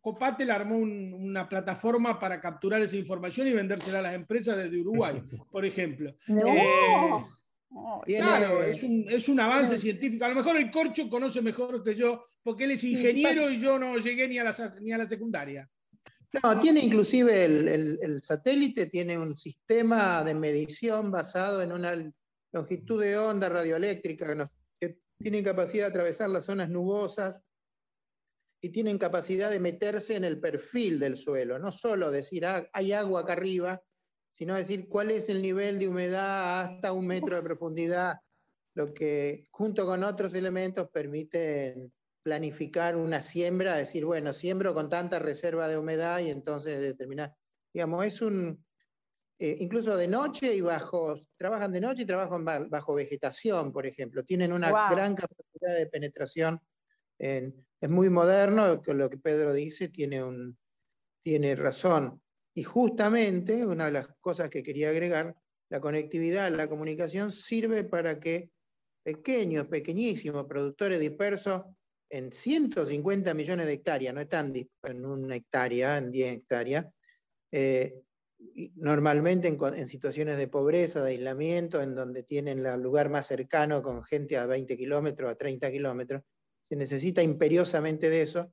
[0.00, 5.22] Copatel armó una plataforma para capturar esa información y vendérsela a las empresas desde Uruguay,
[5.52, 6.12] por ejemplo.
[6.26, 7.28] No.
[8.08, 10.24] Eh, claro, es un, avance científico.
[10.24, 13.78] A lo mejor el Corcho conoce mejor que yo, porque él es ingeniero y yo
[13.78, 15.68] no llegué ni a la, ni a la secundaria.
[16.42, 21.94] No, tiene inclusive el, satélite, tiene un sistema de medición basado en una
[22.52, 24.46] longitud de onda radioeléctrica que,
[24.80, 27.44] que tiene capacidad de atravesar las zonas nubosas
[28.60, 32.92] y tienen capacidad de meterse en el perfil del suelo, no solo decir, ah, hay
[32.92, 33.82] agua acá arriba,
[34.32, 38.16] sino decir cuál es el nivel de humedad hasta un metro de profundidad,
[38.74, 41.92] lo que junto con otros elementos permiten
[42.26, 47.32] planificar una siembra, decir, bueno, siembro con tanta reserva de humedad y entonces determinar,
[47.72, 48.66] digamos, es un,
[49.38, 54.24] eh, incluso de noche y bajo, trabajan de noche y trabajan bajo vegetación, por ejemplo,
[54.24, 56.60] tienen una gran capacidad de penetración,
[57.16, 60.58] es muy moderno, con lo que Pedro dice, tiene, un,
[61.22, 62.20] tiene razón.
[62.54, 65.36] Y justamente, una de las cosas que quería agregar,
[65.68, 68.50] la conectividad, la comunicación sirve para que
[69.04, 71.62] pequeños, pequeñísimos productores dispersos
[72.10, 76.86] en 150 millones de hectáreas, no están en una hectárea, en 10 hectáreas,
[77.52, 77.94] eh,
[78.76, 84.04] normalmente en, situaciones de pobreza, de aislamiento, en donde tienen el lugar más cercano con
[84.04, 86.22] gente a 20 kilómetros, a 30 kilómetros,
[86.60, 88.52] se necesita imperiosamente de eso,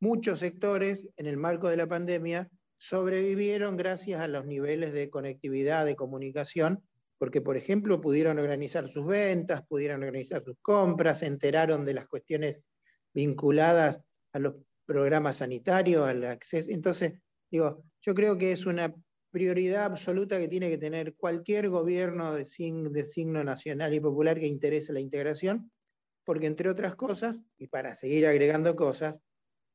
[0.00, 5.86] muchos sectores en el marco de la pandemia sobrevivieron gracias a los niveles de conectividad,
[5.86, 6.82] de comunicación,
[7.18, 12.08] porque, por ejemplo, pudieron organizar sus ventas, pudieron organizar sus compras, se enteraron de las
[12.08, 12.60] cuestiones
[13.14, 14.54] vinculadas a los
[14.86, 16.70] programas sanitarios, al acceso.
[16.70, 17.14] Entonces,
[17.50, 18.94] digo, yo creo que es una
[19.30, 24.92] prioridad absoluta que tiene que tener cualquier gobierno de, signo nacional y popular que interese
[24.92, 25.72] la integración,
[26.24, 29.20] porque entre otras cosas, y para seguir agregando cosas,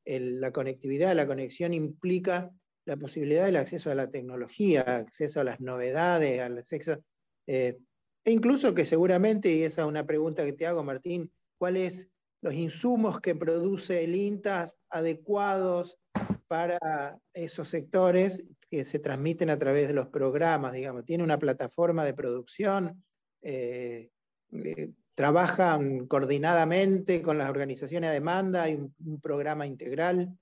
[0.04, 2.50] la conectividad, la conexión implica
[2.86, 7.02] la posibilidad del acceso a la tecnología, acceso a las novedades, al acceso,
[7.46, 7.76] eh,
[8.24, 12.08] e incluso que seguramente, y esa es una pregunta que te hago, Martín, ¿cuáles
[12.40, 15.98] los insumos que produce el INTAS adecuados
[16.46, 21.04] para esos sectores que se transmiten a través de los programas, digamos?
[21.04, 23.04] ¿Tiene una plataforma de producción?
[23.42, 24.10] Eh,
[24.52, 28.62] eh, ¿Trabajan coordinadamente con las organizaciones de demanda?
[28.62, 30.32] ¿Hay un, programa integral?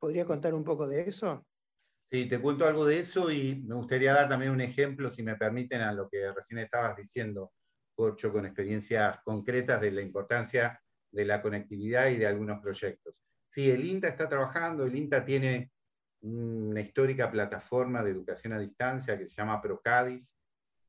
[0.00, 1.44] ¿Podría contar un poco de eso?
[2.10, 5.36] Sí, te cuento algo de eso y me gustaría dar también un ejemplo, si me
[5.36, 7.52] permiten, a lo que recién estabas diciendo,
[7.94, 13.14] Corcho, con experiencias concretas de la importancia de la conectividad y de algunos proyectos.
[13.46, 15.70] Sí, el INTA está trabajando, el INTA tiene
[16.20, 20.34] una histórica plataforma de educación a distancia que se llama Procadis,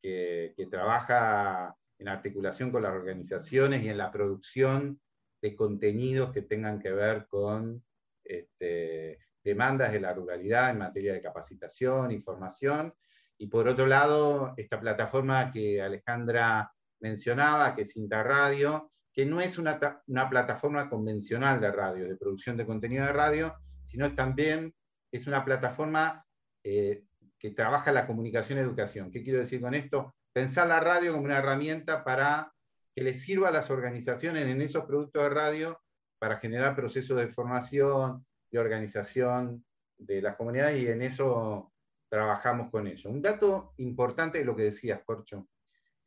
[0.02, 5.00] que, que trabaja en articulación con las organizaciones y en la producción
[5.42, 7.84] de contenidos que tengan que ver con
[8.24, 12.94] este, demandas de la ruralidad en materia de capacitación y formación.
[13.38, 19.58] Y por otro lado, esta plataforma que Alejandra mencionaba, que es Interradio, que no es
[19.58, 23.54] una, una, plataforma convencional de radio, de producción de contenido de radio,
[23.84, 24.74] sino también
[25.12, 26.26] es una plataforma
[26.64, 27.04] eh,
[27.38, 29.12] que trabaja la comunicación y educación.
[29.12, 30.16] ¿Qué quiero decir con esto?
[30.32, 32.54] Pensar la radio como una herramienta para
[32.96, 35.82] que le sirva a las organizaciones en esos productos de radio
[36.18, 39.66] para generar procesos de formación, de organización
[39.98, 41.74] de las comunidades y en eso
[42.08, 43.04] trabajamos con ellos.
[43.04, 45.50] Un dato importante de lo que decías, Corcho.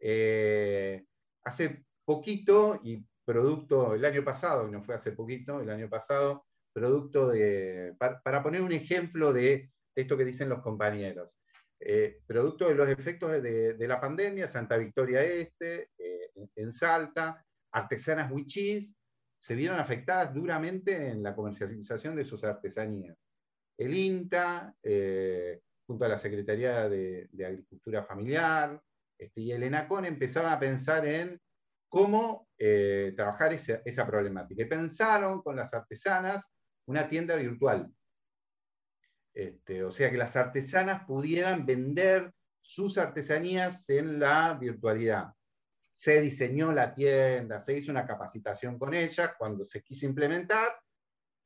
[0.00, 1.04] Eh,
[1.44, 7.28] hace poquito, y producto, el año pasado, no fue hace poquito, el año pasado, producto
[7.28, 11.30] de, para, poner un ejemplo de, esto que dicen los compañeros,
[11.78, 18.30] eh, producto de los efectos de, la pandemia, Santa Victoria Este, eh, en Salta, artesanas
[18.30, 18.94] Wichis,
[19.36, 23.16] se vieron afectadas duramente en la comercialización de sus artesanías.
[23.76, 28.80] El INTA, eh, junto a la Secretaría de, Agricultura Familiar,
[29.18, 31.40] este, y el ENACON empezaron a pensar en
[31.92, 34.62] cómo eh, trabajar esa, problemática.
[34.62, 36.42] Y pensaron con las artesanas
[36.86, 37.92] una tienda virtual.
[39.34, 45.34] Este, o sea, que las artesanas pudieran vender sus artesanías en la virtualidad
[45.92, 50.68] se diseñó la tienda, se hizo una capacitación con ella, cuando se quiso implementar,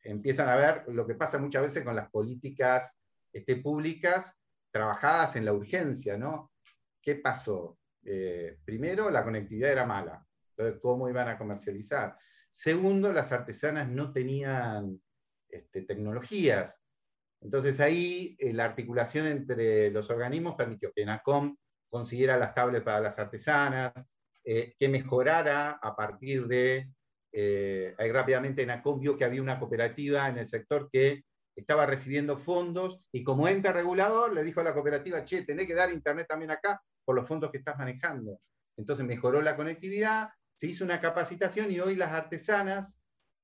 [0.00, 2.90] empiezan a ver lo que pasa muchas veces con las políticas
[3.32, 4.32] este, públicas
[4.70, 6.52] trabajadas en la urgencia, ¿no?
[7.02, 7.78] ¿Qué pasó?
[8.04, 10.25] Eh, primero, la conectividad era mala,
[10.80, 12.16] ¿cómo iban a comercializar?
[12.50, 15.00] Segundo, las artesanas no tenían
[15.48, 16.82] este, tecnologías.
[17.40, 21.56] Entonces ahí eh, la articulación entre los organismos permitió que NACOM
[21.88, 23.92] consiguiera las tablets para las artesanas,
[24.44, 26.90] eh, que mejorara a partir de,
[27.32, 32.36] eh, ahí rápidamente en vio que había una cooperativa en el sector que estaba recibiendo
[32.36, 36.26] fondos y como ente regulador le dijo a la cooperativa, che, tenés que dar internet
[36.28, 38.40] también acá por los fondos que estás manejando.
[38.76, 42.98] Entonces mejoró la conectividad, se hizo una capacitación y hoy las artesanas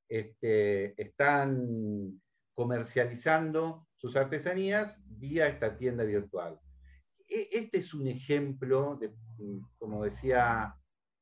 [0.09, 2.21] este, están
[2.55, 6.59] comercializando sus artesanías vía esta tienda virtual.
[7.29, 9.13] E, este es un ejemplo, de,
[9.79, 10.75] como decía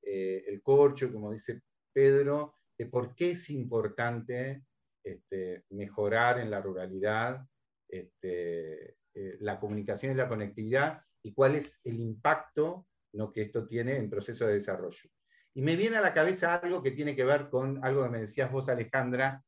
[0.02, 4.64] eh, el corcho, como dice Pedro, de por qué es importante
[5.04, 7.44] este, mejorar en la ruralidad
[7.88, 12.86] este, eh, la comunicación y la conectividad y cuál es el impacto
[13.34, 15.10] que esto tiene en proceso de desarrollo.
[15.54, 18.20] Y me viene a la cabeza algo que tiene que ver con algo que me
[18.20, 19.42] decías vos, Alejandra.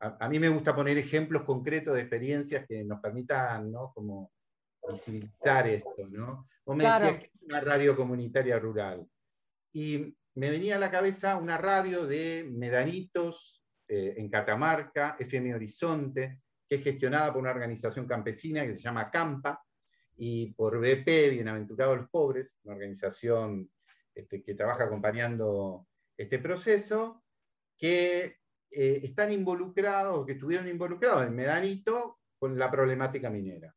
[0.00, 3.92] A, mí me gusta poner ejemplos concretos de experiencias que nos permitan ¿no?
[3.94, 4.32] como
[4.88, 6.08] visibilizar esto.
[6.10, 6.48] ¿no?
[6.64, 9.06] Vos me decías que es una radio comunitaria rural
[9.72, 16.40] y me venía a la cabeza una radio de Medanitos eh, en Catamarca, FM Horizonte,
[16.68, 19.62] que es gestionada por una organización campesina que se llama Campa,
[20.16, 23.70] y por BP, Bienaventurados los Pobres, una organización
[24.14, 25.86] este, que trabaja acompañando
[26.16, 27.24] este proceso,
[27.76, 28.38] que
[28.70, 33.74] eh, están involucrados, que estuvieron involucrados en Medanito con la problemática minera.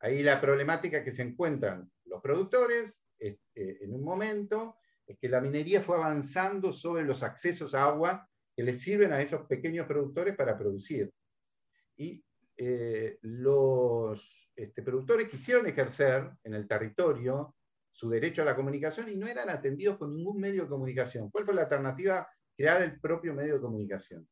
[0.00, 5.40] Ahí la problemática que se encuentran los productores este, en un momento es que la
[5.40, 10.36] minería fue avanzando sobre los accesos a agua que les sirven a esos pequeños productores
[10.36, 11.12] para producir.
[11.96, 12.24] y
[12.56, 17.56] eh, los este, productores quisieron ejercer en el territorio
[17.94, 21.30] su derecho a la comunicación y no eran atendidos por ningún medio de comunicación.
[21.30, 22.28] ¿Cuál fue la alternativa?
[22.56, 24.28] Crear el propio medio de comunicación.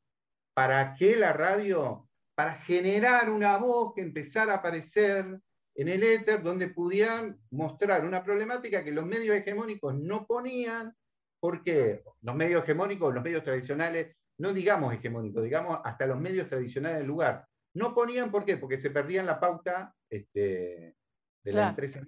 [0.52, 2.08] ¿Para qué la radio?
[2.34, 5.40] Para generar una voz que empezara a aparecer
[5.76, 10.94] en el éter donde pudieran mostrar una problemática que los medios hegemónicos no ponían,
[11.38, 16.98] porque los medios hegemónicos, los medios tradicionales, no digamos hegemónicos, digamos hasta los medios tradicionales
[16.98, 18.56] del lugar, no ponían, ¿por qué?
[18.56, 20.96] Porque se perdían la pauta este,
[21.44, 22.02] de la empresa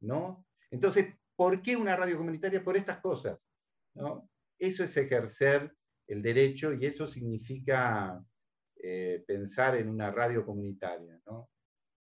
[0.00, 0.46] ¿no?
[0.70, 2.62] Entonces, ¿por qué una radio comunitaria?
[2.62, 3.48] Por estas cosas.
[4.58, 5.72] Eso es ejercer
[6.06, 8.22] el derecho y eso significa
[8.76, 11.20] eh, pensar en una radio comunitaria.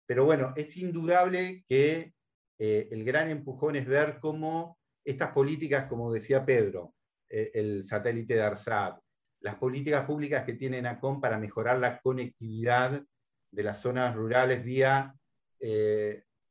[0.06, 2.14] Pero bueno, es indudable que
[2.60, 6.94] eh, el gran empujón es ver cómo estas políticas, como decía Pedro,
[7.30, 9.00] eh, el satélite de ARSAT,
[9.42, 13.04] las políticas públicas que tienen ACOM para mejorar la conectividad
[13.52, 15.14] de las zonas rurales vía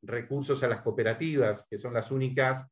[0.06, 2.66] recursos a las cooperativas, que son las únicas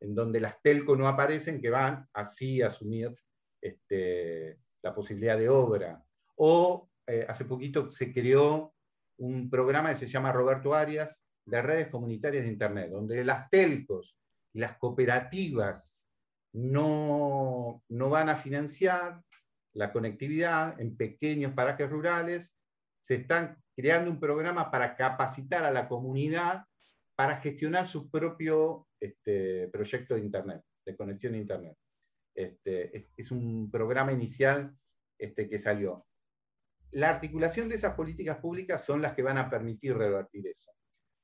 [0.00, 3.14] en donde las telco no aparecen, que van así a asumir
[3.60, 6.02] este, la posibilidad de obra.
[6.36, 6.88] O
[7.26, 8.74] hace poquito se creó
[9.16, 14.16] un programa que se llama Roberto Arias de redes comunitarias de Internet, donde las telcos
[14.52, 16.06] y las cooperativas
[16.52, 19.20] no, no van a financiar
[19.72, 22.54] la conectividad en pequeños parajes rurales,
[23.02, 26.64] se están creando un programa para capacitar a la comunidad
[27.18, 31.76] para gestionar su propio este, proyecto de Internet, de conexión a Internet.
[32.32, 34.72] Este, es, un programa inicial
[35.18, 36.06] este, que salió
[36.92, 40.70] la articulación de esas políticas públicas son las que van a permitir revertir eso.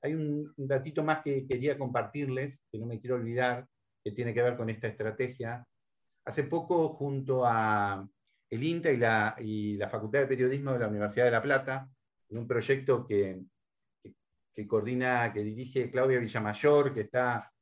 [0.03, 3.67] Hay un, datito más que quería compartirles, que no me quiero olvidar,
[4.03, 5.65] que tiene que ver con esta estrategia.
[6.27, 8.07] Hace poco, junto a
[8.51, 11.89] el INTA y la, y la Facultad de Periodismo de la Universidad de La Plata,
[12.29, 13.41] en un proyecto que,
[14.55, 17.53] que, coordina, que dirige Claudia Villamayor, que está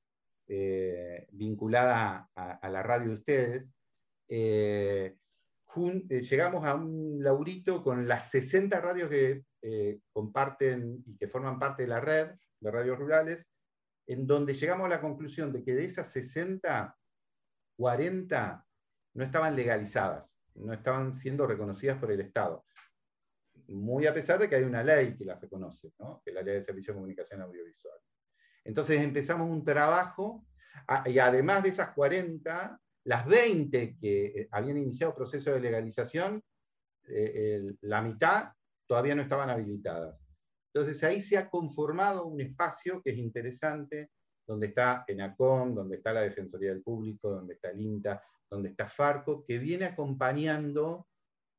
[0.47, 3.67] eh, vinculada a, la radio de ustedes,
[4.29, 5.17] eh,
[5.75, 9.43] eh, llegamos a un laurito con las 60 radios que
[10.13, 13.47] comparten y que forman parte de la red de radios rurales,
[14.07, 16.97] en donde llegamos a la conclusión de que de esas 60,
[17.77, 18.67] 40
[19.15, 22.65] no estaban legalizadas, no estaban siendo reconocidas por el Estado.
[23.69, 25.93] Muy a pesar de que hay una ley que las reconoce,
[26.25, 27.99] que es la Ley de Servicio de Comunicación Audiovisual.
[28.65, 30.47] Entonces empezamos un trabajo,
[31.07, 36.43] y además de esas 40, las 20 que eh, habían iniciado proceso de legalización,
[37.09, 38.53] eh, la mitad
[38.87, 40.19] todavía no estaban habilitadas.
[40.73, 44.11] Entonces ahí se ha conformado un espacio que es interesante,
[44.47, 48.87] donde está ENACOM, donde está la Defensoría del Público, donde está el INTA, donde está
[48.87, 51.09] FARCO, que viene acompañando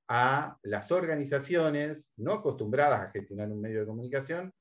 [0.08, 4.54] a las organizaciones no acostumbradas a gestionar un medio de comunicación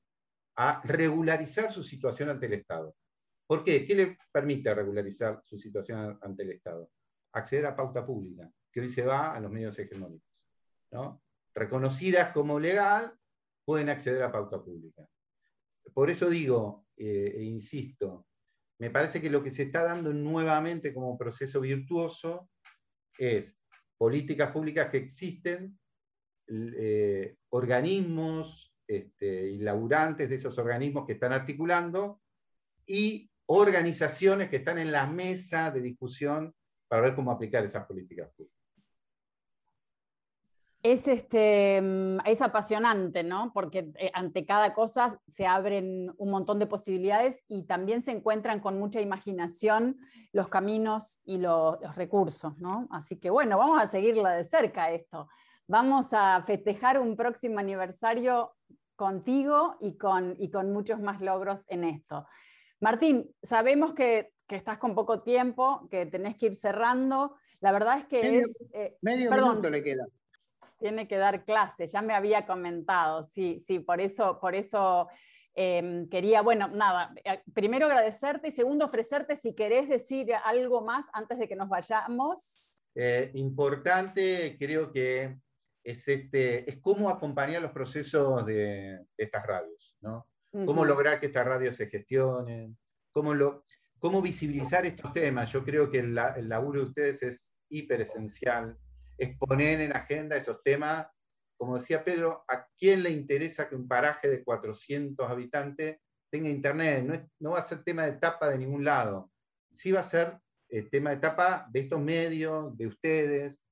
[0.55, 2.95] a regularizar su situación ante el Estado.
[3.47, 3.85] ¿Por qué?
[3.85, 6.89] ¿Qué le permite regularizar su situación ante el Estado?
[7.33, 10.29] Acceder a pauta pública, que hoy se va a los medios hegemónicos.
[10.91, 11.21] ¿no?
[11.53, 13.13] Reconocidas como legal,
[13.65, 15.07] pueden acceder a pauta pública.
[15.93, 18.27] Por eso digo, eh, e insisto,
[18.79, 22.49] me parece que lo que se está dando nuevamente como proceso virtuoso
[23.17, 23.57] es
[24.03, 25.79] políticas públicas que existen,
[26.49, 32.19] eh, organismos este, y laburantes de esos organismos que están articulando
[32.85, 36.53] y organizaciones que están en la mesa de discusión
[36.89, 38.62] para ver cómo aplicar esas políticas públicas.
[40.83, 43.51] Es, este, mm, es apasionante, ¿no?
[43.53, 48.59] Porque eh, ante cada cosa se abren un montón de posibilidades y también se encuentran
[48.59, 49.97] con mucha imaginación
[50.33, 52.89] los caminos y los, recursos, ¿no?
[52.91, 55.29] Así que bueno, vamos a seguirla de cerca esto.
[55.67, 58.53] Vamos a festejar un próximo aniversario
[58.97, 62.27] contigo y con, y con muchos más logros en esto.
[62.81, 67.37] Martín, sabemos que, estás con poco tiempo, que tenés que ir cerrando.
[67.59, 68.65] La verdad es que medio, es...
[68.71, 70.05] Eh, medio minuto le queda.
[70.83, 75.07] Tiene que dar clase, ya me había comentado, sí, sí, por eso, por eso
[75.53, 81.05] em, quería, bueno, nada, eh, primero agradecerte y segundo ofrecerte si querés decir algo más
[81.13, 82.81] antes de que nos vayamos.
[82.95, 85.37] Eh, importante, creo que
[85.85, 90.27] es, este, es cómo acompañar los procesos de, de estas radios, ¿no?
[90.65, 92.77] cómo lograr que estas radios se gestionen,
[93.11, 93.63] cómo, lo,
[93.99, 95.49] cómo visibilizar estos temas.
[95.51, 98.77] Yo creo que el, laburo de ustedes es hiper esencial,
[99.17, 101.07] es poner en agenda esos temas.
[101.57, 105.99] Como decía Pedro, ¿a quién le interesa que un paraje de 400 habitantes
[106.29, 107.03] tenga internet?
[107.05, 109.31] No, no va a ser tema de etapa de ningún lado.
[109.71, 110.37] Sí va a ser
[110.69, 113.65] eh, tema de etapa de estos medios, de ustedes.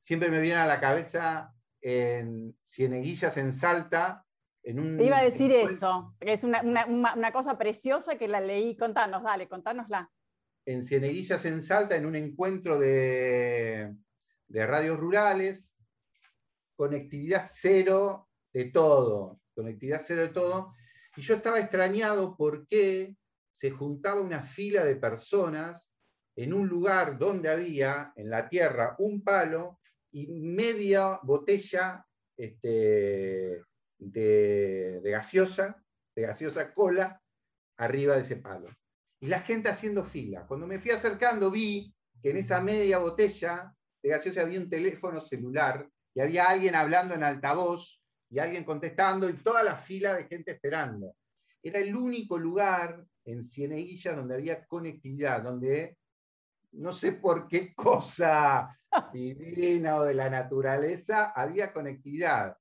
[0.00, 4.24] Siempre me viene a la cabeza en Cieneguillas, en Salta,
[4.64, 4.96] en un...
[4.98, 8.76] Te iba a decir eso, que es una, una- cosa preciosa que la leí.
[8.76, 10.10] Contanos, dale, contánosla.
[10.66, 13.94] en Cieneguillas en Salta en un encuentro de,
[14.48, 15.76] de radios rurales,
[16.76, 20.74] conectividad cero de todo, conectividad cero de todo.
[21.16, 23.16] Y yo estaba extrañado porque
[23.52, 25.92] se juntaba una fila de personas
[26.36, 29.80] en un lugar donde había en la tierra un palo
[30.12, 33.62] y media botella este,
[33.98, 35.82] de, de gaseosa,
[36.14, 37.20] de gaseosa cola,
[37.76, 38.68] arriba de ese palo
[39.20, 40.46] y la gente haciendo fila.
[40.46, 41.92] Cuando me fui acercando vi
[42.22, 47.14] que en esa media botella de gaseosa había un teléfono celular y había alguien hablando
[47.14, 51.14] en altavoz y alguien contestando y toda la fila de gente esperando.
[51.62, 55.96] Era el único lugar en Cieneguilla donde había conectividad, donde
[56.72, 58.78] no sé por qué cosa
[59.12, 62.56] divina o de la naturaleza había conectividad.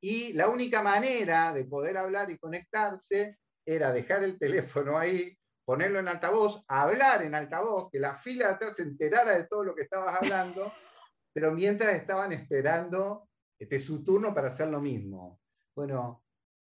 [0.00, 5.36] Y la única manera de poder hablar y conectarse era dejar el teléfono ahí,
[5.68, 9.64] ponerlo en altavoz, hablar en altavoz, que la fila de atrás se enterara de todo
[9.64, 10.72] lo que estabas hablando,
[11.34, 13.28] pero mientras estaban esperando
[13.60, 15.38] este, su turno para hacer lo mismo.
[15.76, 16.24] Bueno,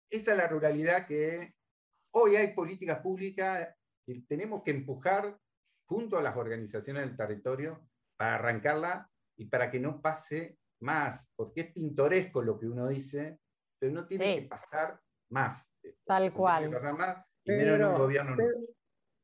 [0.10, 1.54] esa es la ruralidad que
[2.14, 3.76] hoy hay políticas públicas
[4.06, 5.38] que tenemos que empujar
[5.86, 7.86] junto a las organizaciones del territorio
[8.16, 13.38] para arrancarla y para que no pase más, porque es pintoresco lo que uno dice,
[13.78, 14.42] pero no tiene Sí.
[14.44, 14.98] que pasar
[15.30, 15.70] más.
[16.06, 16.64] Tal No tiene cual.
[16.70, 18.38] que pasar más, y menos en un gobierno.
[18.38, 18.74] Pedro,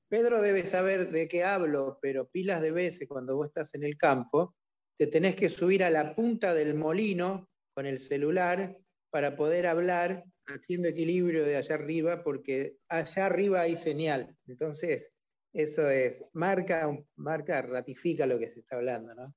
[0.09, 3.95] Pedro debe saber de qué hablo, pero pilas de veces cuando vos estás en el
[3.95, 4.55] campo,
[4.97, 8.75] te tenés que subir a la punta del molino con el celular
[9.11, 14.35] para poder hablar haciendo equilibrio de allá arriba, porque allá arriba hay señal.
[14.47, 15.11] Entonces,
[15.53, 19.33] eso es, marca, marca, ratifica lo que se está hablando, ¿no?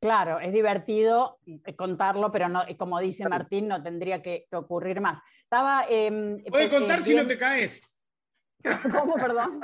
[0.00, 3.28] Claro, es divertido eh, contarlo, pero no, como dice.
[3.28, 5.20] Martín, no tendría que, que ocurrir más.
[5.44, 5.86] Estaba.
[5.88, 7.80] em, Puedes contar eh, si no te caes.
[9.00, 9.60] ¿Cómo, perdón?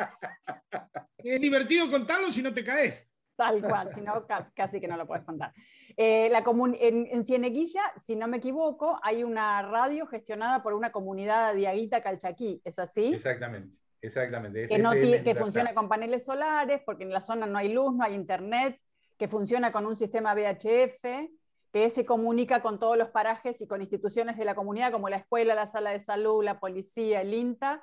[1.19, 3.09] Es divertido contarlo si no te caes.
[3.37, 5.53] Tal cual, si no, ca- casi que no lo puedes contar.
[5.97, 6.45] Eh, la
[6.81, 11.59] en, en Cieneguilla, si no me equivoco, hay una radio gestionada por una comunidad de
[11.59, 13.15] Diaguita Calchaquí, ¿es así?
[13.15, 14.67] Exactamente, exactamente.
[14.67, 18.05] que, no que funciona con paneles solares, porque en la zona no hay luz, no
[18.05, 18.81] hay internet,
[19.17, 21.31] que funciona con un sistema VHF,
[21.73, 25.17] que se comunica con todos los parajes y con instituciones de la comunidad, como la
[25.17, 27.83] escuela, la sala de salud, la policía, el INTA,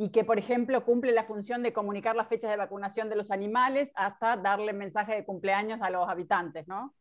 [0.00, 3.32] y que, por ejemplo, cumple la función de comunicar las fechas de vacunación de los
[3.32, 6.94] animales hasta darle mensaje de cumpleaños a los habitantes, ¿no?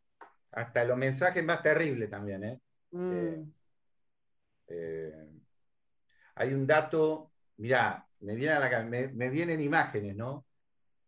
[0.52, 2.44] Hasta los mensajes más terribles también.
[2.44, 2.60] ¿eh?
[2.92, 3.46] Mm, Eh,
[4.70, 5.30] Eh,
[6.36, 10.46] hay un dato, mirá, me, viene a la ca- me, me vienen imágenes, ¿no?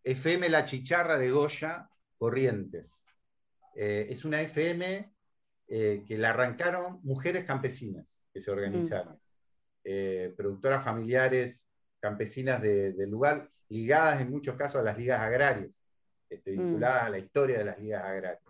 [0.03, 3.03] FM La Chicharra de Goya, Corrientes.
[3.75, 5.11] Eh, es una FM
[5.67, 9.19] eh, que la arrancaron mujeres campesinas que se organizaron.
[9.83, 11.68] Eh, productoras familiares
[11.99, 15.79] campesinas de- del lugar, ligadas en muchos casos a las ligas agrarias,
[16.29, 16.59] este, Mm.
[16.59, 18.43] vinculadas a la historia de las ligas agrarias.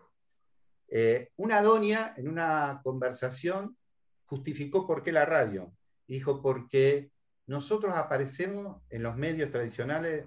[0.88, 3.78] Eh, una doña en una conversación
[4.26, 5.72] justificó por qué la radio.
[6.08, 7.12] Dijo, porque
[7.47, 10.26] nosotros aparecemos en los medios tradicionales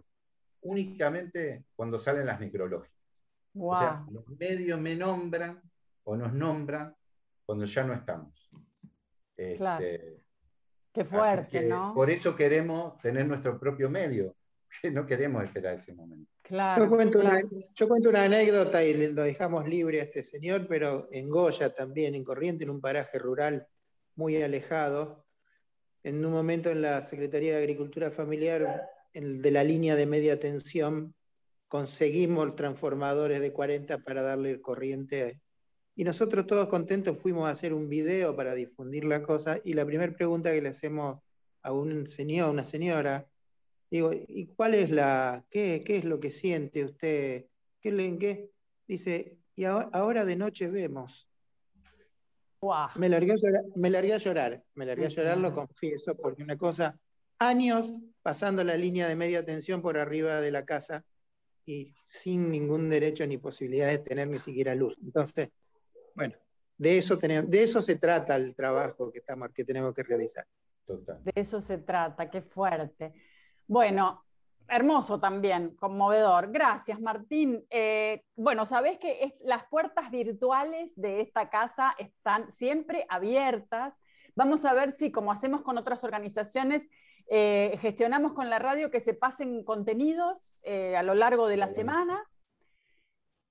[0.61, 2.97] únicamente cuando salen las necrológicas.
[3.59, 5.61] O sea, los medios me nombran
[6.05, 6.95] o nos nombran
[7.45, 8.51] cuando ya no estamos.
[9.37, 9.85] Este, Claro.
[10.93, 11.95] Qué fuerte, que ¿no?
[11.95, 14.34] Por eso queremos tener nuestro propio medio,
[14.82, 16.30] que no queremos esperar ese momento.
[16.43, 17.47] Claro, Yo cuento, claro.
[17.51, 21.28] una, yo cuento una anécdota y le- lo dejamos libre a este señor, pero en
[21.30, 23.66] Goya también, en Corriente, en un paraje rural
[24.16, 25.24] muy alejado,
[26.03, 28.82] en un momento en la Secretaría de Agricultura Familiar,
[29.14, 31.14] en- de la línea de media tensión,
[31.68, 35.40] conseguimos transformadores de 40 para darle corriente.
[35.95, 39.84] Y nosotros todos contentos fuimos a hacer un video para difundir la cosa y la
[39.84, 41.20] primera pregunta que le hacemos
[41.62, 43.28] a un señor, una señora,
[43.93, 47.45] Digo, ¿y cuál es la, qué, qué es lo que siente usted?
[47.78, 48.51] ¿Qué le, qué?
[48.88, 51.28] Dice, y ahora, ahora de noche vemos.
[52.97, 56.43] Me largué a llorar, me largué a llorar, me largué a llorar, lo confieso, porque
[56.43, 56.99] una cosa,
[57.38, 61.05] años pasando la línea de media tensión por arriba de la casa
[61.66, 64.97] y sin ningún derecho ni posibilidad de tener ni siquiera luz.
[65.03, 65.51] Entonces,
[66.14, 66.34] bueno,
[66.78, 70.46] de eso, tenemos, de eso se trata el trabajo que, estamos, que tenemos que realizar.
[70.86, 71.22] Total.
[71.22, 73.14] De eso se trata, qué fuerte.
[73.66, 74.24] Bueno,
[74.68, 76.50] hermoso también, conmovedor.
[76.50, 77.64] Gracias, Martín.
[77.70, 83.98] Eh, bueno, sabés que es- las puertas virtuales de esta casa están siempre abiertas.
[84.34, 86.88] Vamos a ver si, como hacemos con otras organizaciones,
[87.28, 91.68] eh, gestionamos con la radio que se pasen contenidos eh, a lo largo de la
[91.68, 92.22] semana,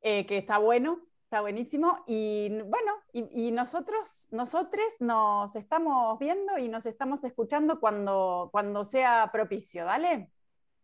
[0.01, 2.03] eh, que está bueno, está buenísimo.
[2.07, 8.83] Y bueno, y, y nosotros, nosotros nos estamos viendo y nos estamos escuchando cuando, cuando
[8.83, 10.29] sea propicio, ¿dale?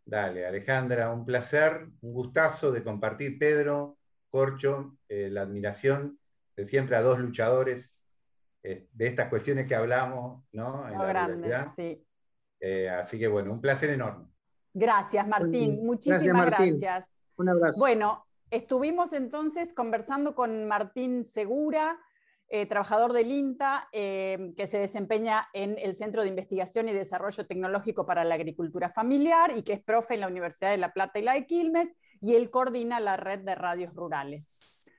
[0.06, 3.98] Dale, Alejandra, un placer, un gustazo de compartir, Pedro,
[4.30, 6.18] Corcho, eh, la admiración
[6.56, 8.06] de siempre a dos luchadores
[8.64, 10.88] eh, de estas cuestiones que hablamos, ¿no?
[10.88, 12.06] En Lo la grande, sí.
[12.62, 14.28] Eh, así que bueno, un placer enorme.
[14.74, 15.86] Gracias, Martín.
[15.86, 16.80] Muchísimas Gracias, Martín.
[16.80, 17.18] gracias.
[17.36, 17.80] Un abrazo.
[17.80, 22.00] Bueno, estuvimos entonces conversando con Martín Segura,
[22.50, 27.46] eh, trabajador del INTA, eh, que se desempeña en el Centro de Investigación y Desarrollo
[27.46, 31.20] Tecnológico para la Agricultura Familiar y que es profe en la Universidad de La Plata
[31.20, 34.90] y la de Quilmes, y él coordina la red de radios rurales.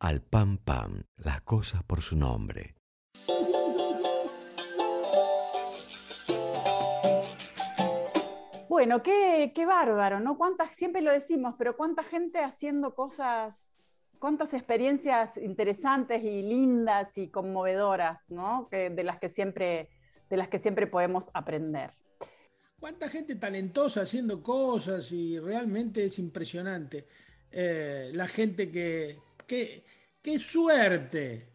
[0.00, 2.79] Al pam pam, las cosas por su nombre.
[8.80, 10.38] Bueno, qué, qué bárbaro, ¿no?
[10.38, 13.78] Cuántas, siempre lo decimos, pero cuánta gente haciendo cosas,
[14.18, 18.68] cuántas experiencias interesantes y lindas y conmovedoras, ¿no?
[18.70, 19.90] Que- de, las que siempre,
[20.30, 21.90] de las que siempre podemos aprender.
[22.80, 27.06] Cuánta gente talentosa haciendo cosas y realmente es impresionante.
[27.52, 29.84] Eh, la gente que, que-
[30.22, 31.48] Qué suerte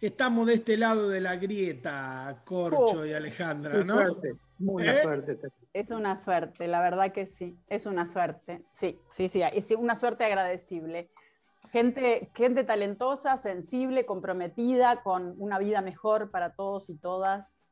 [0.00, 4.00] que estamos de este lado de la grieta, Corcho Oh, y Alejandra, Qué ¿no?
[4.02, 5.00] suerte, muy ¿Eh?
[5.00, 5.38] suerte.
[5.72, 8.62] Es una suerte, la verdad que sí, es una suerte.
[8.74, 11.10] Sí, sí, sí, es una suerte agradecible.
[11.70, 17.70] Gente, gente talentosa, sensible, comprometida, con una vida mejor para todos y todas.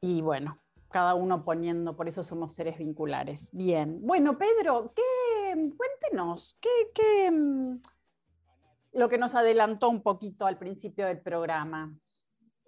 [0.00, 0.60] Y bueno,
[0.90, 3.48] cada uno poniendo, por eso somos seres vinculares.
[3.52, 3.98] Bien.
[4.00, 7.80] Bueno, Pedro, ¿qué, cuéntenos, ¿qué, qué, mm,
[8.92, 11.92] lo que nos adelantó un poquito al principio del programa?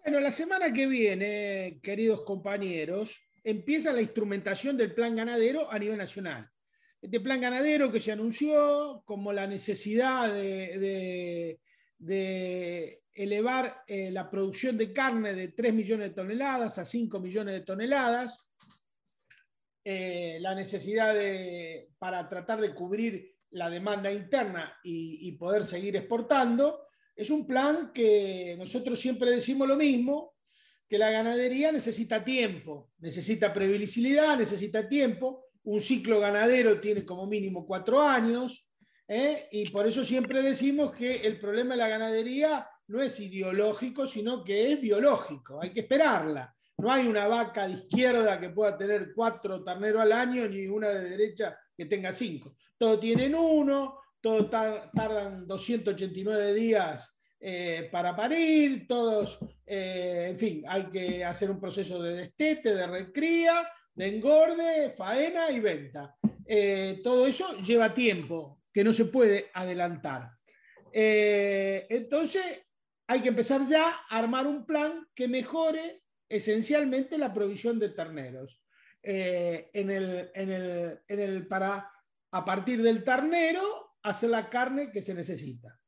[0.03, 5.99] Bueno, la semana que viene, queridos compañeros, empieza la instrumentación del plan ganadero a nivel
[5.99, 6.49] nacional.
[7.01, 11.59] Este plan ganadero que se anunció como la necesidad de,
[13.12, 17.61] elevar eh, la producción de carne de 3 millones de toneladas a 5 millones de
[17.62, 18.47] toneladas,
[19.82, 26.86] eh, la necesidad de, para tratar de cubrir la demanda interna y poder seguir exportando,
[27.16, 30.36] es un plan que nosotros siempre decimos lo mismo,
[30.91, 35.45] que la ganadería necesita tiempo, necesita previsibilidad, necesita tiempo.
[35.62, 38.68] Un ciclo ganadero tiene como mínimo cuatro años,
[39.07, 39.47] ¿eh?
[39.53, 44.43] y por eso siempre decimos que el problema de la ganadería no es ideológico, sino
[44.43, 46.53] que es biológico, hay que esperarla.
[46.78, 50.88] No hay una vaca de izquierda que pueda tener cuatro terneros al año, ni una
[50.88, 52.57] de derecha que tenga cinco.
[52.76, 60.64] Todos tienen uno, todos tar- tardan 289 días eh, para parir, todos, eh, en fin,
[60.68, 66.14] hay que hacer un proceso de destete, de recría, de engorde, faena y venta.
[66.47, 70.30] Eh, todo eso lleva tiempo, que no se puede adelantar.
[70.93, 72.45] Entonces,
[73.07, 78.62] hay que empezar ya a armar un plan que mejore esencialmente la provisión de terneros.
[79.03, 81.91] En el, en el- en el- para,
[82.32, 85.80] a partir del ternero, hacer la carne que se necesita.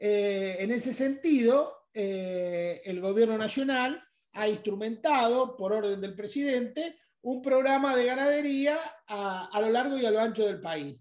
[0.00, 7.42] Eh, en ese sentido, eh, el gobierno nacional ha instrumentado, por orden del presidente, un
[7.42, 8.78] programa de ganadería
[9.08, 10.96] a, lo largo y a lo ancho del país.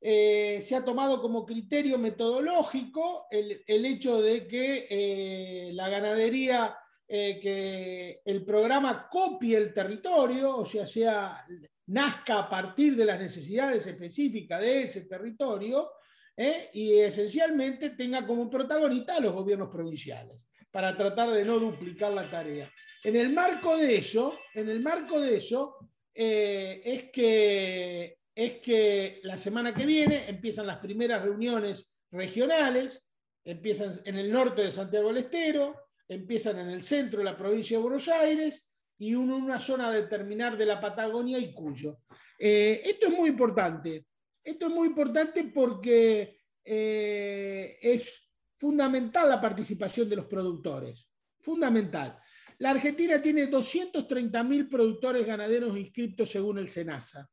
[0.00, 6.76] Eh, se ha tomado como criterio metodológico el, hecho de que la ganadería,
[7.08, 11.44] que el programa copie el territorio, o sea, sea,
[11.86, 15.90] nazca a partir de las necesidades específicas de ese territorio,
[16.36, 16.70] ¿eh?
[16.72, 22.30] y esencialmente tenga como protagonista a los gobiernos provinciales, para tratar de no duplicar la
[22.30, 22.70] tarea.
[23.04, 25.76] En el marco de eso, en el marco de eso,
[26.14, 33.02] eh, es, que, es que la semana que viene empiezan las primeras reuniones regionales,
[33.44, 35.74] empiezan en el norte de Santiago del Estero,
[36.06, 38.64] empiezan en el centro de la provincia de Buenos Aires
[38.98, 41.98] y en una zona a determinar de la Patagonia y Cuyo.
[42.38, 44.06] Eh, esto es muy importante.
[44.44, 51.08] Esto es muy importante porque eh, es fundamental la participación de los productores.
[51.40, 52.18] Fundamental.
[52.58, 57.28] La Argentina tiene 230.000 productores ganaderos inscritos según el SENASA,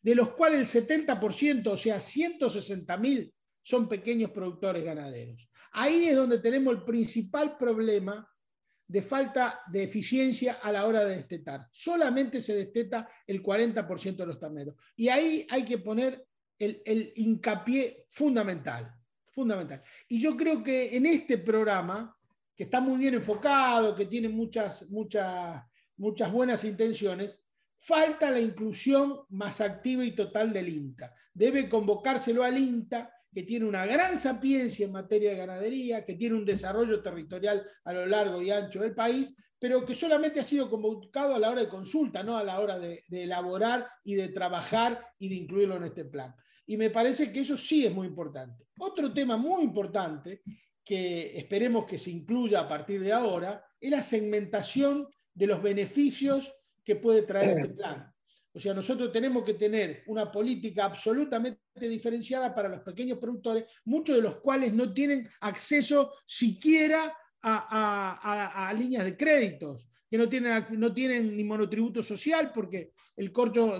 [0.00, 3.32] de los cuales el 70%, o sea, 160.000,
[3.62, 5.50] son pequeños productores ganaderos.
[5.72, 8.26] Ahí es donde tenemos el principal problema
[8.86, 11.68] de falta de eficiencia a la hora de destetar.
[11.70, 14.74] Solamente se desteta el 40% de los terneros.
[14.96, 16.26] Y ahí hay que poner
[16.60, 18.94] el, hincapié fundamental,
[19.30, 19.82] fundamental.
[20.08, 22.16] Y yo creo que en este programa,
[22.54, 25.64] que está muy bien enfocado, que tiene muchas, muchas,
[25.96, 27.38] muchas buenas intenciones,
[27.78, 31.14] falta la inclusión más activa y total del INTA.
[31.32, 36.34] Debe convocárselo al INTA que tiene una gran sapiencia en materia de ganadería, que tiene
[36.34, 40.68] un desarrollo territorial a lo largo y ancho del país, pero que solamente ha sido
[40.68, 45.06] convocado a la hora de consulta, no a la hora de elaborar y de trabajar
[45.18, 46.34] y de incluirlo en este plan.
[46.70, 48.68] Y me parece que eso sí es muy importante.
[48.78, 50.42] Otro tema muy importante
[50.84, 56.54] que esperemos que se incluya a partir de ahora es la segmentación de los beneficios
[56.84, 58.14] que puede traer este plan.
[58.52, 64.14] O sea, nosotros tenemos que tener una política absolutamente diferenciada para los pequeños productores, muchos
[64.14, 67.12] de los cuales no tienen acceso siquiera
[67.42, 73.78] a, líneas de créditos, que no tienen, no tienen ni monotributo social, porque el Corcho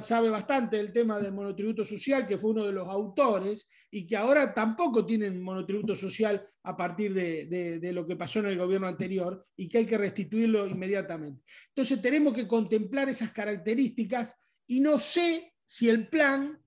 [0.00, 4.16] sabe bastante del tema del monotributo social, que fue uno de los autores, y que
[4.16, 8.86] ahora tampoco tienen monotributo social a partir de, de lo que pasó en el gobierno
[8.86, 11.42] anterior, y que hay que restituirlo inmediatamente.
[11.70, 14.36] Entonces tenemos que contemplar esas características,
[14.68, 16.62] y no sé si el plan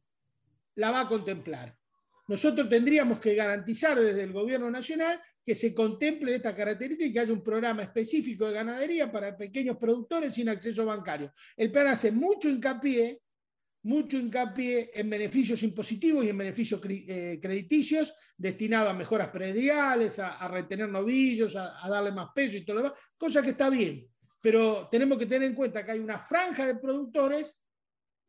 [0.76, 1.78] la va a contemplar.
[2.28, 7.20] Nosotros tendríamos que garantizar desde el gobierno nacional que se contemple esta característica y que
[7.20, 11.32] haya un programa específico de ganadería para pequeños productores sin acceso bancario.
[11.56, 13.22] El plan hace mucho hincapié,
[13.84, 20.48] mucho hincapié en beneficios impositivos y en beneficios eh, crediticios destinados a mejoras prediales, a,
[20.48, 24.08] retener novillos, a, a, darle más peso y todo lo demás, cosa que está bien.
[24.42, 27.56] Pero tenemos que tener en cuenta que hay una franja de productores,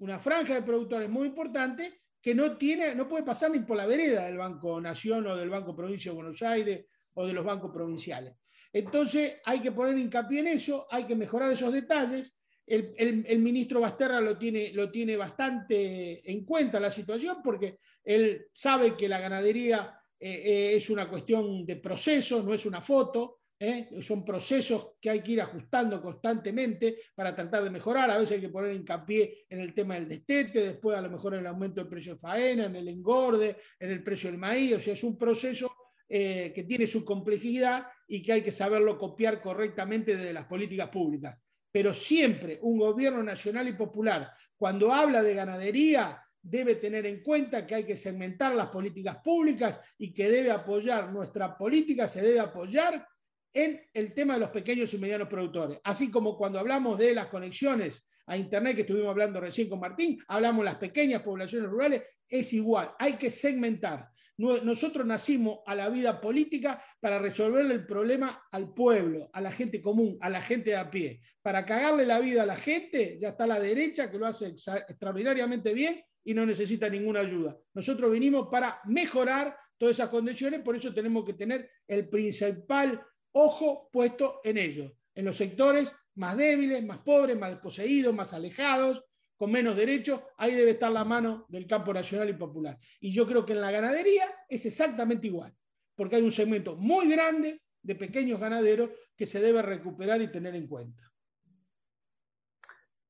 [0.01, 3.87] una franja de productores muy importante que no, tiene, no puede pasar ni por la
[3.87, 7.71] vereda del Banco Nación o del Banco Provincia de Buenos Aires o de los bancos
[7.73, 8.35] provinciales.
[8.73, 12.39] Entonces hay que poner hincapié en eso, hay que mejorar esos detalles.
[12.67, 18.97] El, ministro Basterra lo tiene, lo tiene bastante en cuenta la situación porque él sabe
[18.97, 23.89] que la ganadería eh, eh, es una cuestión de proceso, no es una foto, ¿eh?
[24.01, 28.11] son procesos que hay que ir ajustando constantemente para tratar de mejorar.
[28.11, 31.35] A veces hay que poner hincapié en el tema del destete, después a lo mejor
[31.35, 34.77] en el aumento del precio de faena, en el engorde, en el precio del maíz.
[34.77, 35.73] O sea, es un proceso
[36.09, 40.89] eh, que tiene su complejidad y que hay que saberlo copiar correctamente desde las políticas
[40.89, 41.39] públicas.
[41.73, 47.67] Pero siempre un gobierno nacional y popular, cuando habla de ganadería, debe tener en cuenta
[47.67, 52.39] que hay que segmentar las políticas públicas y que debe apoyar, nuestra política se debe
[52.39, 53.05] apoyar
[53.53, 55.79] en el tema de los pequeños y medianos productores.
[55.85, 60.19] Así como cuando hablamos de las conexiones a Internet, que estuvimos hablando recién con Martín,
[60.29, 64.09] hablamos de las pequeñas poblaciones rurales, es igual, hay que segmentar.
[64.39, 69.81] Nosotros nacimos a la vida política para resolver el problema al pueblo, a la gente
[69.81, 71.23] común, a la gente de a pie.
[71.41, 75.73] Para cagarle la vida a la gente, ya está la derecha que lo hace extraordinariamente
[75.73, 77.57] bien y no necesita ninguna ayuda.
[77.73, 83.01] Nosotros vinimos para mejorar todas esas condiciones, por eso tenemos que tener el principal
[83.37, 89.05] ojo puesto en ellos, en los sectores más débiles, más pobres, más desposeídos, más alejados,
[89.37, 92.79] con menos derechos, ahí debe estar la mano del campo nacional y popular.
[93.01, 95.55] Y yo creo que en la ganadería es exactamente igual,
[95.95, 100.55] porque hay un segmento muy grande de pequeños ganaderos que se debe recuperar y tener
[100.57, 101.03] en cuenta.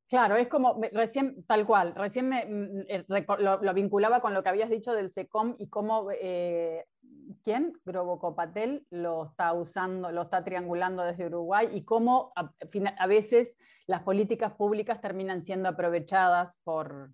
[0.09, 3.05] Claro, es como recién, tal cual, recién me, mm, eh,
[3.39, 6.87] lo, vinculaba con lo que habías dicho del SECOM y cómo, eh,
[7.47, 7.81] ¿quién?
[7.85, 12.53] Grobocopatel lo está usando, lo está triangulando desde Uruguay y cómo a,
[12.99, 17.13] a, veces las políticas públicas terminan siendo aprovechadas por,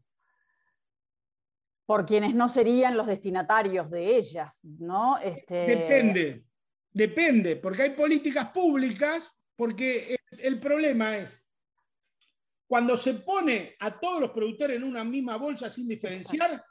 [1.85, 5.19] por quienes no serían los destinatarios de ellas, ¿no?
[5.19, 5.55] Este...
[5.55, 6.45] Depende,
[6.91, 11.39] depende, porque hay políticas públicas, porque el problema es
[12.67, 16.65] cuando se pone a todos los productores en una misma bolsa sin diferenciar,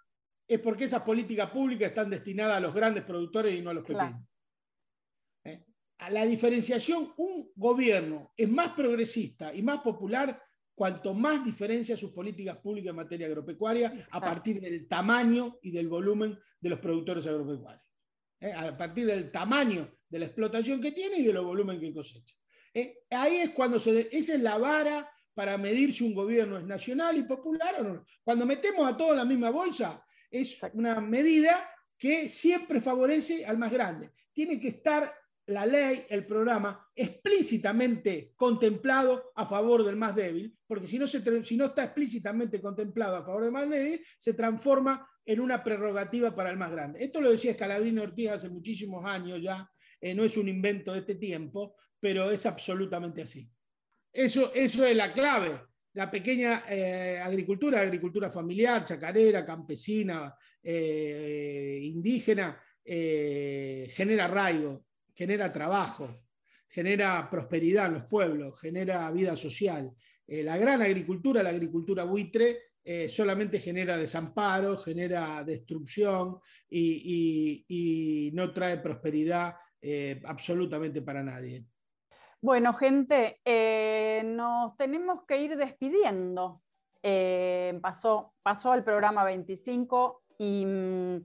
[0.48, 3.86] es porque esas políticas públicas están destinadas a los grandes productores y no a los
[3.86, 4.22] pequeños.
[5.44, 5.66] ¿Eh?
[6.00, 10.42] A la diferenciación, un gobierno es más progresista y más popular
[10.74, 15.88] cuanto más diferencia sus políticas públicas en materia agropecuaria a partir del tamaño y del
[15.88, 17.84] volumen de los productores agropecuarios.
[18.40, 18.52] ¿Eh?
[18.52, 22.36] A partir del tamaño de la explotación que tiene y de los volumen que cosecha.
[22.74, 23.04] ¿Eh?
[23.12, 24.10] Ahí es cuando se...
[24.12, 28.06] Esa es la vara para medir si un gobierno es nacional y popular o no.
[28.24, 33.58] Cuando metemos a todos en la misma bolsa, es una medida que siempre favorece al
[33.58, 34.12] más grande.
[34.34, 35.14] Tiene que estar
[35.48, 41.44] la ley, el programa, explícitamente contemplado a favor del más débil, porque si no, se,
[41.44, 46.34] si no está explícitamente contemplado a favor del más débil, se transforma en una prerrogativa
[46.34, 47.04] para el más grande.
[47.04, 49.70] Esto lo decía Scalabrini Ortiz hace muchísimos años ya,
[50.00, 53.48] eh, no es un invento de este tiempo, pero es absolutamente así.
[54.12, 55.60] Eso, eso es la clave.
[55.94, 60.34] La pequeña eh, agricultura, agricultura familiar, chacarera, campesina,
[60.64, 66.24] eh, indígena, eh, genera arraigo, genera trabajo,
[66.68, 69.92] genera prosperidad en los pueblos, genera vida social.
[70.28, 78.78] la gran agricultura, la agricultura buitre, eh, solamente genera desamparo, genera destrucción y, no trae
[78.80, 81.66] prosperidad eh, absolutamente para nadie.
[82.42, 86.62] Bueno, gente, eh, nos tenemos que ir despidiendo.
[87.82, 91.24] pasó, pasó el programa 25 y mm,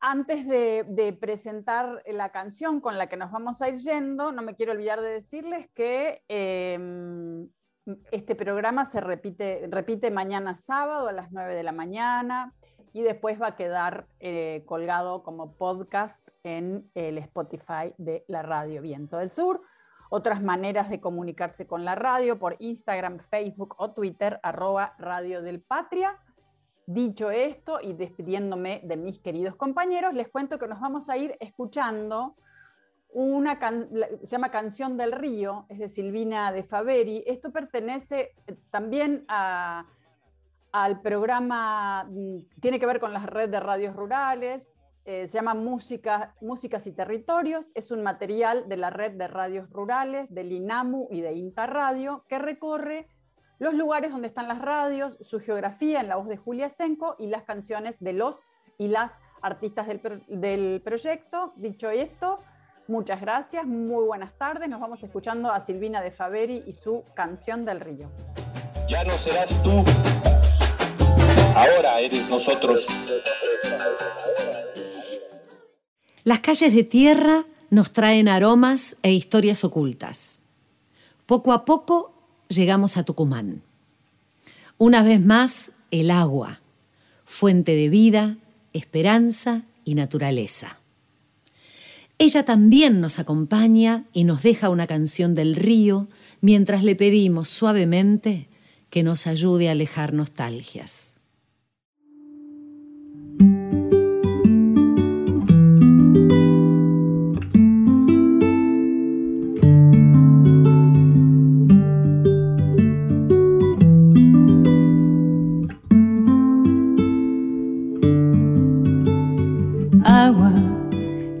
[0.00, 4.54] antes de, presentar la canción con la que nos vamos a ir yendo, no me
[4.54, 7.48] quiero olvidar de decirles que em,
[8.12, 12.54] este programa se repite, repite mañana sábado a las 9 de la mañana
[12.92, 18.82] y después va a quedar eh, colgado como podcast en el Spotify de la Radio
[18.82, 19.62] Viento del Sur.
[20.10, 25.60] Otras maneras de comunicarse con la radio por Instagram, Facebook o Twitter, arroba Radio del
[25.60, 26.16] Patria.
[26.86, 31.36] Dicho esto y despidiéndome de mis queridos compañeros, les cuento que nos vamos a ir
[31.40, 32.36] escuchando
[33.10, 33.58] una
[34.18, 37.24] se llama Canción del Río, es de Silvina de Faveri.
[37.26, 43.96] Esto pertenece eh, también al programa, mm, tiene que ver con la red de radios
[43.96, 44.74] rurales,
[45.10, 49.70] eh, se llama Música, Músicas y Territorios, es un material de la red de radios
[49.70, 53.08] rurales, del INAMU y de Interradio, que recorre
[53.58, 57.28] los lugares donde están las radios, su geografía en la voz de Julia Senco y
[57.28, 58.42] las canciones de los
[58.76, 61.54] y las artistas del, proyecto.
[61.56, 62.40] Dicho esto,
[62.86, 64.68] muchas gracias, muy buenas tardes.
[64.68, 68.10] Nos vamos escuchando a Silvina de Faveri y su canción del río.
[68.90, 69.82] Ya no serás tú,
[71.54, 72.84] ahora eres nosotros.
[76.28, 80.40] Las calles de tierra nos traen aromas e historias ocultas.
[81.24, 82.12] Poco a poco
[82.48, 83.62] llegamos a Tucumán.
[84.76, 86.60] Una vez más, el agua,
[87.24, 88.36] fuente de vida,
[88.74, 90.76] esperanza y naturaleza.
[92.18, 96.08] Ella también nos acompaña y nos deja una canción del río
[96.42, 98.48] mientras le pedimos suavemente
[98.90, 101.17] que nos ayude a alejar nostalgias.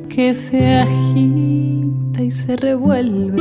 [0.08, 3.40] Que se agita y se revuelve.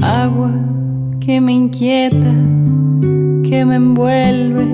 [0.00, 0.50] Agua
[1.20, 2.34] que me inquieta,
[3.44, 4.66] que me envuelve.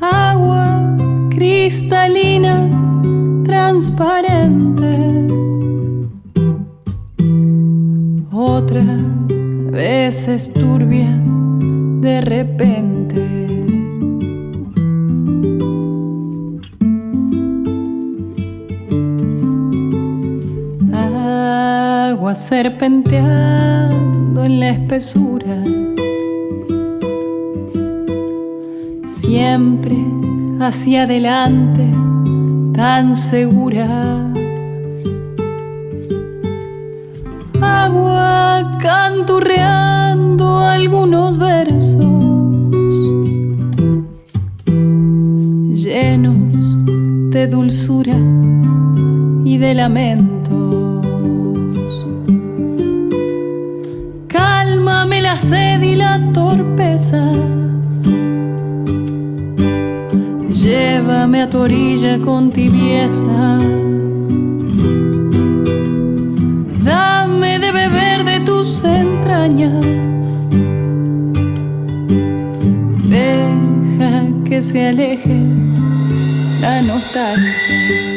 [0.00, 0.96] Agua
[1.30, 2.68] cristalina,
[3.44, 5.26] transparente.
[8.30, 8.86] Otras
[9.70, 11.18] veces turbia
[12.02, 13.41] de repente.
[22.34, 25.62] Serpenteando en la espesura.
[29.04, 29.96] Siempre
[30.60, 31.86] hacia adelante,
[32.74, 34.32] tan segura.
[37.60, 42.22] Agua canturreando algunos versos
[45.74, 46.78] llenos
[47.30, 48.16] de dulzura
[49.44, 50.31] y de lamento.
[55.48, 57.22] Sed y la torpeza.
[60.50, 63.58] Llévame a tu orilla con tibieza.
[66.84, 70.26] Dame de beber de tus entrañas.
[73.08, 75.40] Deja que se aleje
[76.60, 78.11] la nostalgia.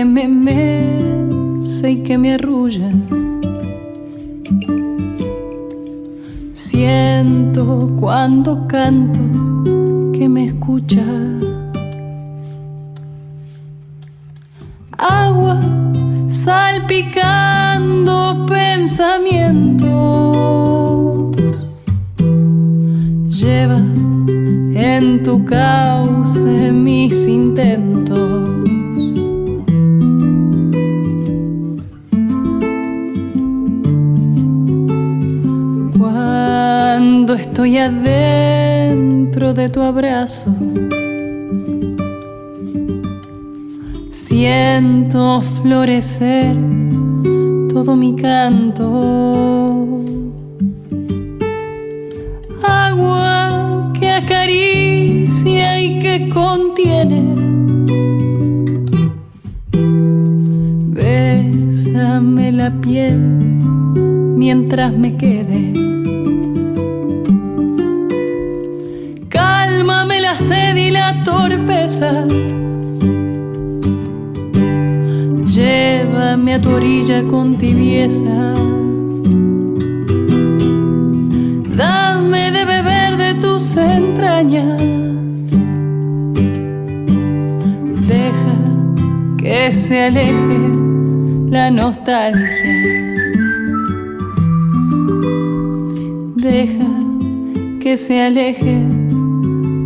[0.00, 2.90] Que me mece y que me arrulla.
[6.54, 9.20] Siento cuando canto
[10.14, 11.04] que me escucha.
[14.96, 15.60] Agua
[16.30, 18.14] salpicando
[18.46, 19.90] pensamientos.
[23.28, 23.80] Lleva
[24.74, 28.09] en tu cauce mis intentos.
[37.70, 40.52] Estoy adentro de tu abrazo.
[44.10, 46.56] Siento florecer
[47.68, 50.02] todo mi canto.
[52.62, 57.22] Agua que acaricia y que contiene.
[60.98, 63.18] Bésame la piel
[64.36, 65.99] mientras me quede.
[70.00, 72.24] Cálmame la sed y la torpeza
[75.44, 78.54] Llévame a tu orilla con tibieza.
[81.76, 84.80] Dame de beber de tus entrañas.
[88.08, 88.56] Deja
[89.36, 90.60] que se aleje
[91.50, 92.40] la nostalgia.
[96.36, 96.88] Deja
[97.82, 98.86] que se aleje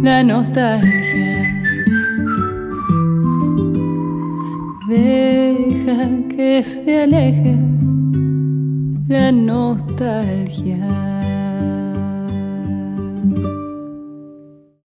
[0.04, 1.50] la nostalgia.
[4.86, 7.56] Deja que se aleje
[9.08, 11.13] la nostalgia.